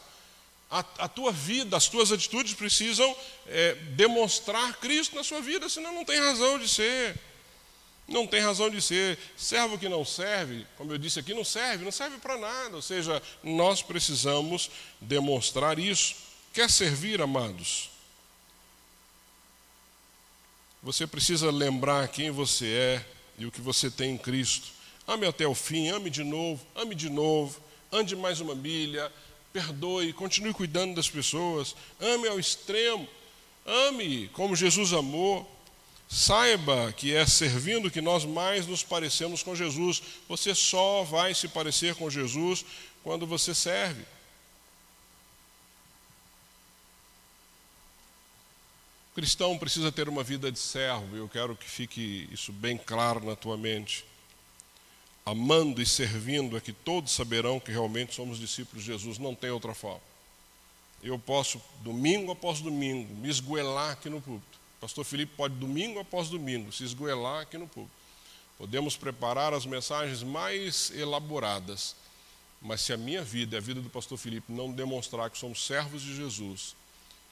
[0.70, 3.14] A, a tua vida, as tuas atitudes precisam
[3.48, 7.20] é, demonstrar Cristo na sua vida, senão não tem razão de ser.
[8.08, 9.18] Não tem razão de ser.
[9.36, 12.76] Servo que não serve, como eu disse aqui, não serve, não serve para nada.
[12.76, 16.16] Ou seja, nós precisamos demonstrar isso.
[16.54, 17.91] Quer servir, amados?
[20.84, 23.06] Você precisa lembrar quem você é
[23.38, 24.70] e o que você tem em Cristo.
[25.08, 27.62] Ame até o fim, ame de novo, ame de novo,
[27.92, 29.12] ande mais uma milha,
[29.54, 33.08] perdoe, continue cuidando das pessoas, ame ao extremo,
[33.64, 35.50] ame como Jesus amou.
[36.10, 40.02] Saiba que é servindo que nós mais nos parecemos com Jesus.
[40.28, 42.66] Você só vai se parecer com Jesus
[43.04, 44.04] quando você serve.
[49.12, 53.26] O cristão precisa ter uma vida de servo, eu quero que fique isso bem claro
[53.26, 54.06] na tua mente.
[55.26, 59.52] Amando e servindo é que todos saberão que realmente somos discípulos de Jesus, não tem
[59.52, 60.02] outra forma.
[61.04, 66.28] Eu posso, domingo após domingo, me esgoelar aqui no púlpito Pastor Felipe pode, domingo após
[66.28, 67.96] domingo, se esgoelar aqui no público.
[68.58, 71.96] Podemos preparar as mensagens mais elaboradas,
[72.60, 75.68] mas se a minha vida e a vida do pastor Felipe não demonstrar que somos
[75.68, 76.76] servos de Jesus,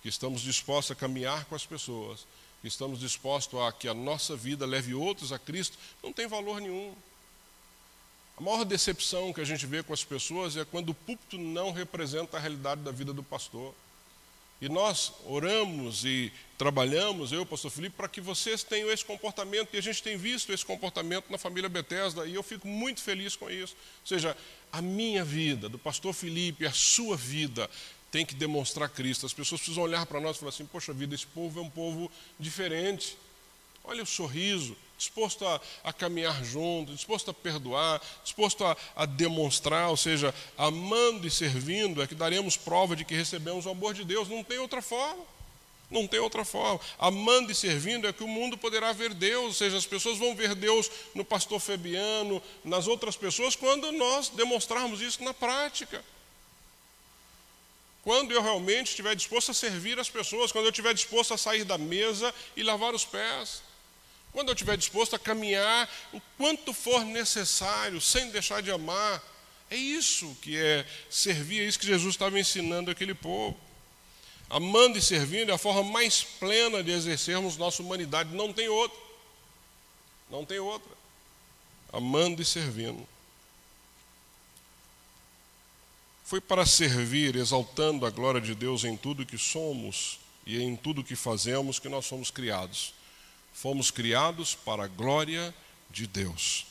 [0.02, 2.26] que estamos dispostos a caminhar com as pessoas,
[2.62, 6.62] que estamos dispostos a que a nossa vida leve outros a Cristo, não tem valor
[6.62, 6.94] nenhum.
[8.38, 11.72] A maior decepção que a gente vê com as pessoas é quando o púlpito não
[11.72, 13.74] representa a realidade da vida do pastor.
[14.62, 19.78] E nós oramos e trabalhamos, eu, pastor Felipe, para que vocês tenham esse comportamento, e
[19.78, 23.50] a gente tem visto esse comportamento na família Bethesda, e eu fico muito feliz com
[23.50, 23.74] isso.
[24.02, 24.36] Ou seja,
[24.72, 27.70] a minha vida, do pastor Felipe, a sua vida,
[28.12, 29.26] tem que demonstrar Cristo.
[29.26, 31.70] As pessoas precisam olhar para nós e falar assim: poxa vida, esse povo é um
[31.70, 33.18] povo diferente.
[33.84, 39.90] Olha o sorriso, disposto a, a caminhar junto, disposto a perdoar, disposto a, a, demonstrar,
[39.90, 44.04] ou seja, amando e servindo, é que daremos prova de que recebemos o amor de
[44.04, 44.28] Deus.
[44.28, 45.24] Não tem outra forma.
[45.90, 46.80] Não tem outra forma.
[47.00, 50.36] Amando e servindo é que o mundo poderá ver Deus, ou seja, as pessoas vão
[50.36, 56.04] ver Deus no pastor Fabiano, nas outras pessoas, quando nós demonstrarmos isso na prática.
[58.10, 61.64] Quando eu realmente estiver disposto a servir as pessoas, quando eu estiver disposto a sair
[61.64, 63.62] da mesa e lavar os pés,
[64.34, 69.24] quando eu estiver disposto a caminhar o quanto for necessário, sem deixar de amar,
[69.70, 73.56] é isso que é servir, é isso que Jesus estava ensinando aquele povo.
[74.50, 78.34] Amando e servindo é a forma mais plena de exercermos nossa humanidade.
[78.34, 78.98] Não tem outra.
[80.32, 80.92] Não tem outra.
[81.94, 83.08] Amando e servindo.
[86.30, 91.04] Foi para servir, exaltando a glória de Deus em tudo que somos e em tudo
[91.04, 92.94] que fazemos que nós somos criados.
[93.52, 95.52] Fomos criados para a glória
[95.90, 96.68] de Deus.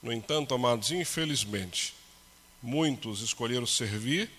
[0.00, 1.92] No entanto, amados, infelizmente,
[2.62, 4.30] muitos escolheram servir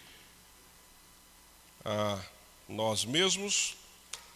[1.83, 2.17] a
[2.69, 3.75] nós mesmos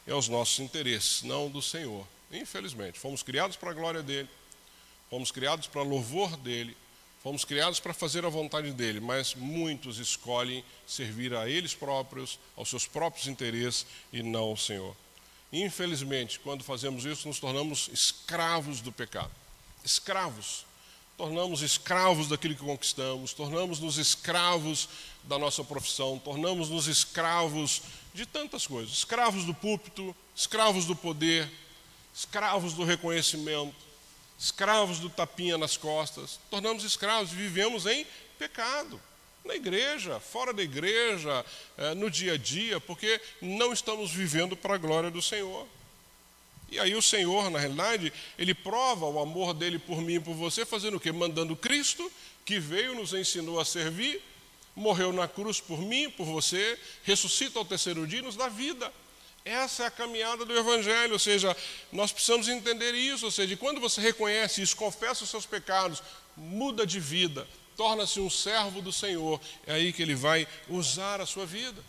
[0.05, 2.05] e aos nossos interesses, não do Senhor.
[2.33, 4.27] Infelizmente, fomos criados para a glória dele,
[5.09, 6.75] fomos criados para louvor dele,
[7.25, 12.69] fomos criados para fazer a vontade dele, mas muitos escolhem servir a eles próprios, aos
[12.69, 14.95] seus próprios interesses e não ao Senhor.
[15.51, 19.31] Infelizmente, quando fazemos isso, nos tornamos escravos do pecado.
[19.83, 20.67] Escravos
[21.17, 24.87] tornamos escravos daquilo que conquistamos, tornamos-nos escravos
[25.23, 27.81] da nossa profissão, tornamos-nos escravos
[28.13, 31.49] de tantas coisas escravos do púlpito, escravos do poder,
[32.13, 33.84] escravos do reconhecimento,
[34.37, 38.05] escravos do tapinha nas costas, tornamos escravos, vivemos em
[38.37, 39.01] pecado.
[39.43, 41.45] Na igreja, fora da igreja,
[41.77, 45.67] eh, no dia a dia, porque não estamos vivendo para a glória do Senhor.
[46.69, 50.33] E aí o Senhor, na realidade, ele prova o amor dele por mim e por
[50.33, 51.11] você, fazendo o quê?
[51.11, 52.11] Mandando Cristo,
[52.43, 54.19] que veio, nos ensinou a servir,
[54.75, 58.91] morreu na cruz por mim, por você, ressuscita ao terceiro dia e nos dá vida.
[59.45, 61.55] Essa é a caminhada do Evangelho, ou seja,
[61.91, 66.01] nós precisamos entender isso, ou seja, quando você reconhece isso, confessa os seus pecados,
[66.35, 71.27] muda de vida, torna-se um servo do Senhor, é aí que ele vai usar a
[71.27, 71.79] sua vida.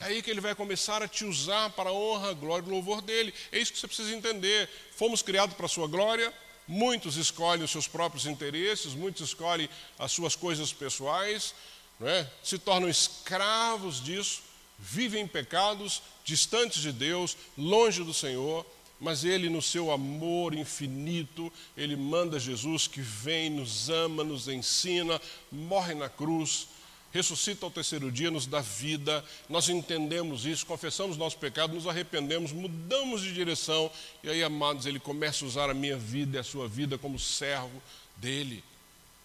[0.00, 3.00] É aí que ele vai começar a te usar para a honra, glória e louvor
[3.00, 3.32] dele.
[3.52, 4.68] É isso que você precisa entender.
[4.96, 6.34] Fomos criados para a sua glória,
[6.66, 11.54] muitos escolhem os seus próprios interesses, muitos escolhem as suas coisas pessoais,
[12.00, 12.26] é?
[12.42, 14.42] se tornam escravos disso,
[14.90, 18.66] vivem em pecados, distantes de Deus, longe do Senhor,
[19.00, 25.20] mas Ele, no seu amor infinito, Ele manda Jesus que vem, nos ama, nos ensina,
[25.50, 26.68] morre na cruz,
[27.12, 32.52] ressuscita ao terceiro dia, nos dá vida, nós entendemos isso, confessamos nosso pecado, nos arrependemos,
[32.52, 33.90] mudamos de direção,
[34.22, 37.18] e aí, amados, Ele começa a usar a minha vida e a sua vida como
[37.18, 37.82] servo
[38.16, 38.62] dEle,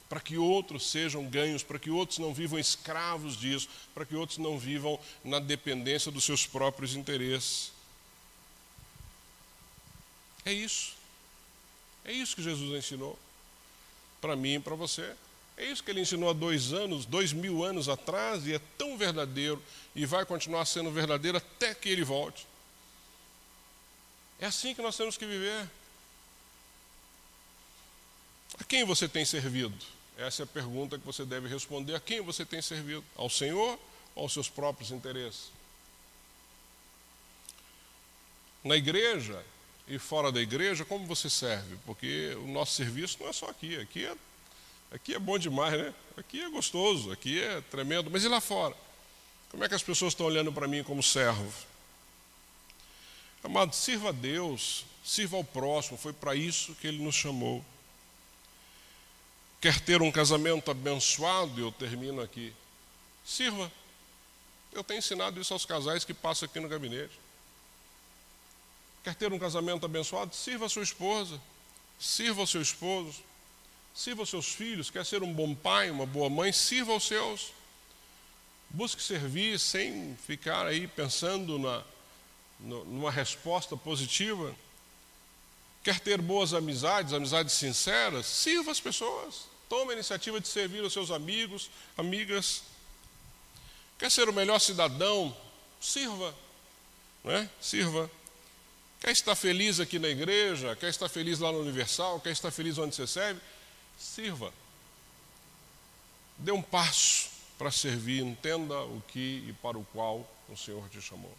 [0.09, 4.39] para que outros sejam ganhos, para que outros não vivam escravos disso, para que outros
[4.39, 7.71] não vivam na dependência dos seus próprios interesses.
[10.43, 10.95] É isso.
[12.03, 13.17] É isso que Jesus ensinou
[14.19, 15.13] para mim e para você.
[15.55, 18.97] É isso que ele ensinou há dois anos, dois mil anos atrás, e é tão
[18.97, 19.61] verdadeiro
[19.93, 22.47] e vai continuar sendo verdadeiro até que ele volte.
[24.39, 25.69] É assim que nós temos que viver.
[28.57, 29.98] A quem você tem servido?
[30.19, 31.95] Essa é a pergunta que você deve responder.
[31.95, 33.03] A quem você tem servido?
[33.15, 33.79] Ao Senhor
[34.15, 35.51] ou aos seus próprios interesses?
[38.63, 39.43] Na igreja
[39.87, 41.77] e fora da igreja, como você serve?
[41.85, 44.15] Porque o nosso serviço não é só aqui, aqui é
[44.91, 45.93] Aqui é bom demais, né?
[46.17, 48.09] Aqui é gostoso, aqui é tremendo.
[48.09, 48.75] Mas e lá fora?
[49.49, 51.51] Como é que as pessoas estão olhando para mim como servo?
[53.43, 57.63] Amado, sirva a Deus, sirva ao próximo, foi para isso que Ele nos chamou.
[59.61, 61.59] Quer ter um casamento abençoado?
[61.59, 62.53] Eu termino aqui.
[63.25, 63.71] Sirva.
[64.71, 67.19] Eu tenho ensinado isso aos casais que passam aqui no gabinete.
[69.03, 70.35] Quer ter um casamento abençoado?
[70.35, 71.41] Sirva a sua esposa,
[71.99, 73.23] sirva ao seu esposo,
[73.99, 77.51] Sirva aos seus filhos, quer ser um bom pai, uma boa mãe, sirva aos seus.
[78.69, 81.83] Busque servir sem ficar aí pensando na,
[82.59, 84.55] numa resposta positiva.
[85.83, 89.45] Quer ter boas amizades, amizades sinceras, sirva as pessoas.
[89.69, 92.63] Tome a iniciativa de servir os seus amigos, amigas.
[93.97, 95.35] Quer ser o melhor cidadão?
[95.79, 96.35] Sirva.
[97.23, 97.49] Não é?
[97.61, 98.09] Sirva.
[98.99, 100.75] Quer estar feliz aqui na igreja?
[100.75, 102.19] Quer estar feliz lá no Universal?
[102.19, 103.39] Quer estar feliz onde você serve?
[103.97, 104.53] Sirva.
[106.37, 107.29] Dê um passo.
[107.57, 111.35] para servir, entenda o que e para o qual o Senhor te chamou.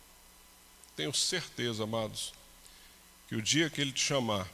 [0.94, 2.34] Tenho certeza, amados,
[3.30, 4.44] que o dia que Ele te chamar,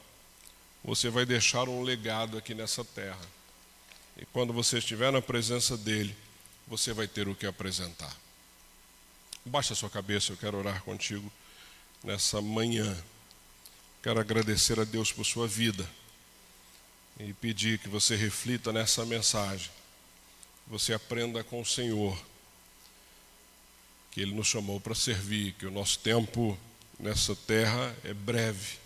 [0.83, 3.27] você vai deixar um legado aqui nessa terra.
[4.15, 6.15] E quando você estiver na presença dEle,
[6.67, 8.15] você vai ter o que apresentar.
[9.43, 11.33] Baixa a sua cabeça, eu quero orar contigo
[12.03, 12.95] nessa manhã.
[14.03, 15.89] Quero agradecer a Deus por sua vida
[17.19, 19.71] e pedir que você reflita nessa mensagem.
[20.67, 22.15] Você aprenda com o Senhor
[24.11, 26.55] que Ele nos chamou para servir, que o nosso tempo
[26.99, 28.77] nessa terra é breve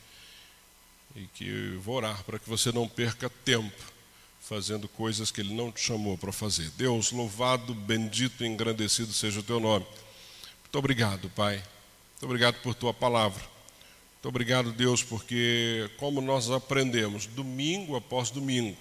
[1.16, 3.92] e que vou orar para que você não perca tempo
[4.40, 6.70] fazendo coisas que Ele não te chamou para fazer.
[6.72, 9.86] Deus, louvado, bendito e engrandecido seja o Teu nome.
[9.86, 11.56] Muito obrigado, Pai.
[11.56, 13.42] Muito obrigado por Tua palavra.
[13.42, 18.78] Muito obrigado, Deus, porque como nós aprendemos domingo após domingo,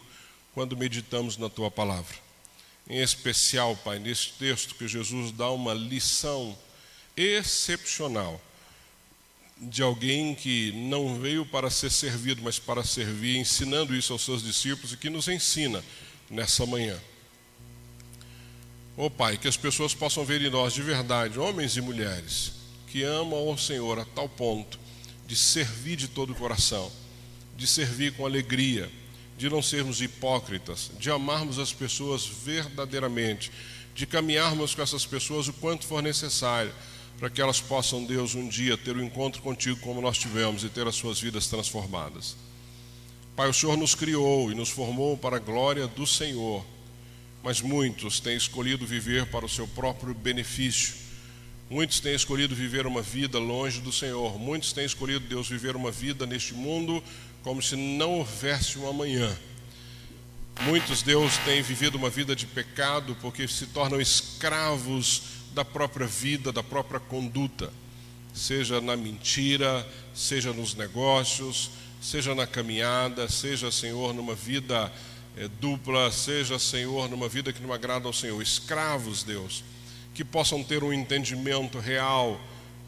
[0.53, 2.15] quando meditamos na tua palavra.
[2.87, 6.59] Em especial, Pai, nesse texto que Jesus dá uma lição
[7.17, 8.41] excepcional
[9.61, 14.43] de alguém que não veio para ser servido, mas para servir, ensinando isso aos seus
[14.43, 15.85] discípulos e que nos ensina
[16.31, 16.99] nessa manhã.
[18.97, 22.53] Ó oh, Pai, que as pessoas possam ver em nós de verdade, homens e mulheres,
[22.87, 24.79] que amam ao Senhor a tal ponto
[25.27, 26.91] de servir de todo o coração,
[27.57, 28.91] de servir com alegria,
[29.37, 33.53] de não sermos hipócritas, de amarmos as pessoas verdadeiramente,
[33.95, 36.73] de caminharmos com essas pessoas o quanto for necessário,
[37.21, 40.65] para que elas possam, Deus, um dia ter o um encontro contigo como nós tivemos
[40.65, 42.35] e ter as suas vidas transformadas.
[43.37, 46.65] Pai, o Senhor nos criou e nos formou para a glória do Senhor,
[47.45, 51.01] mas muitos têm escolhido viver para o seu próprio benefício
[51.71, 54.37] Muitos têm escolhido viver uma vida longe do Senhor.
[54.41, 57.01] Muitos têm escolhido, Deus, viver uma vida neste mundo
[57.45, 59.39] como se não houvesse um amanhã.
[60.63, 65.23] Muitos, Deus, têm vivido uma vida de pecado porque se tornam escravos
[65.55, 67.73] da própria vida, da própria conduta,
[68.33, 71.71] seja na mentira, seja nos negócios,
[72.01, 74.93] seja na caminhada, seja, Senhor, numa vida
[75.37, 78.41] é, dupla, seja, Senhor, numa vida que não agrada ao Senhor.
[78.41, 79.65] Escravos, Deus
[80.15, 82.41] que possam ter um entendimento real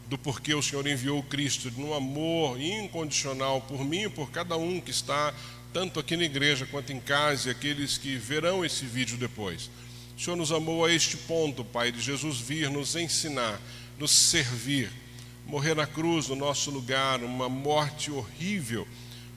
[0.07, 4.79] do porquê o Senhor enviou Cristo, num amor incondicional por mim e por cada um
[4.79, 5.33] que está,
[5.73, 9.69] tanto aqui na igreja quanto em casa, e aqueles que verão esse vídeo depois.
[10.15, 13.59] O Senhor nos amou a este ponto, Pai, de Jesus vir nos ensinar,
[13.97, 14.91] nos servir,
[15.45, 18.87] morrer na cruz no nosso lugar, uma morte horrível,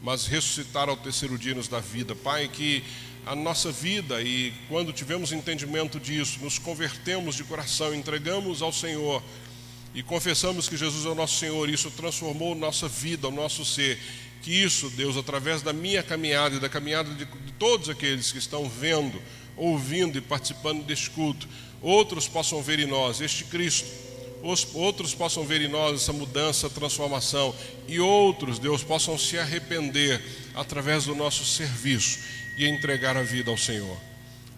[0.03, 2.15] mas ressuscitar ao terceiro dia nos da vida.
[2.15, 2.85] Pai, que
[3.25, 9.23] a nossa vida e quando tivemos entendimento disso, nos convertemos de coração, entregamos ao Senhor
[9.95, 13.99] e confessamos que Jesus é o nosso Senhor, isso transformou nossa vida, o nosso ser.
[14.43, 18.39] Que isso, Deus, através da minha caminhada e da caminhada de, de todos aqueles que
[18.39, 19.21] estão vendo,
[19.57, 21.49] ouvindo e participando deste culto,
[21.81, 23.89] outros possam ver em nós este Cristo,
[24.43, 27.55] os, outros possam ver em nós essa mudança, transformação,
[27.89, 30.23] e outros, Deus, possam se arrepender
[30.55, 32.19] através do nosso serviço
[32.57, 33.97] e entregar a vida ao Senhor.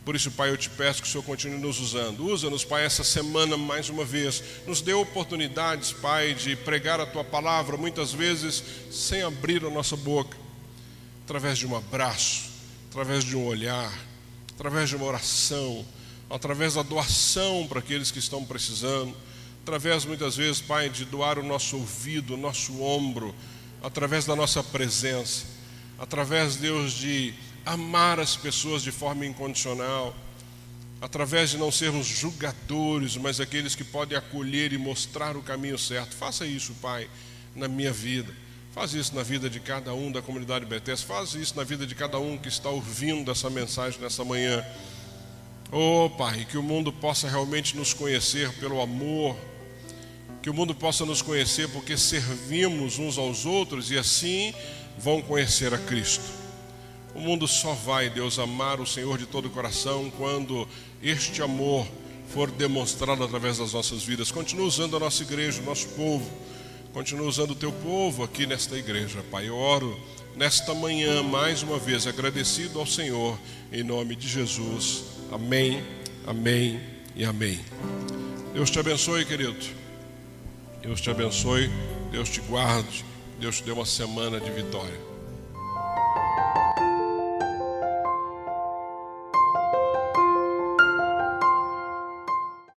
[0.04, 2.24] Por isso, Pai, eu te peço que o Senhor continue nos usando.
[2.24, 4.42] Usa-nos, Pai, essa semana mais uma vez.
[4.66, 9.96] Nos dê oportunidades, Pai, de pregar a tua palavra, muitas vezes sem abrir a nossa
[9.96, 10.34] boca,
[11.24, 12.50] através de um abraço,
[12.88, 13.92] através de um olhar,
[14.58, 15.86] através de uma oração,
[16.28, 19.14] através da doação para aqueles que estão precisando,
[19.62, 23.32] através muitas vezes, Pai, de doar o nosso ouvido, o nosso ombro,
[23.80, 25.44] através da nossa presença,
[25.96, 27.32] através, Deus, de
[27.64, 30.12] amar as pessoas de forma incondicional,
[31.00, 36.16] através de não sermos julgadores, mas aqueles que podem acolher e mostrar o caminho certo.
[36.16, 37.08] Faça isso, Pai,
[37.54, 38.34] na minha vida.
[38.78, 41.04] Faz isso na vida de cada um da comunidade Bethesda.
[41.04, 44.64] Faz isso na vida de cada um que está ouvindo essa mensagem nessa manhã.
[45.72, 49.36] Oh, Pai, que o mundo possa realmente nos conhecer pelo amor,
[50.40, 54.54] que o mundo possa nos conhecer porque servimos uns aos outros e assim
[54.96, 56.30] vão conhecer a Cristo.
[57.16, 60.68] O mundo só vai, Deus, amar o Senhor de todo o coração quando
[61.02, 61.84] este amor
[62.28, 64.30] for demonstrado através das nossas vidas.
[64.30, 66.30] Continua usando a nossa igreja, o nosso povo.
[66.98, 69.48] Continua usando o teu povo aqui nesta igreja, Pai.
[69.48, 69.96] Eu oro
[70.34, 73.38] nesta manhã, mais uma vez, agradecido ao Senhor,
[73.72, 75.04] em nome de Jesus.
[75.30, 75.80] Amém,
[76.26, 76.80] amém
[77.14, 77.60] e amém.
[78.52, 79.64] Deus te abençoe, querido.
[80.82, 81.70] Deus te abençoe,
[82.10, 83.04] Deus te guarde,
[83.38, 85.07] Deus te dê uma semana de vitória.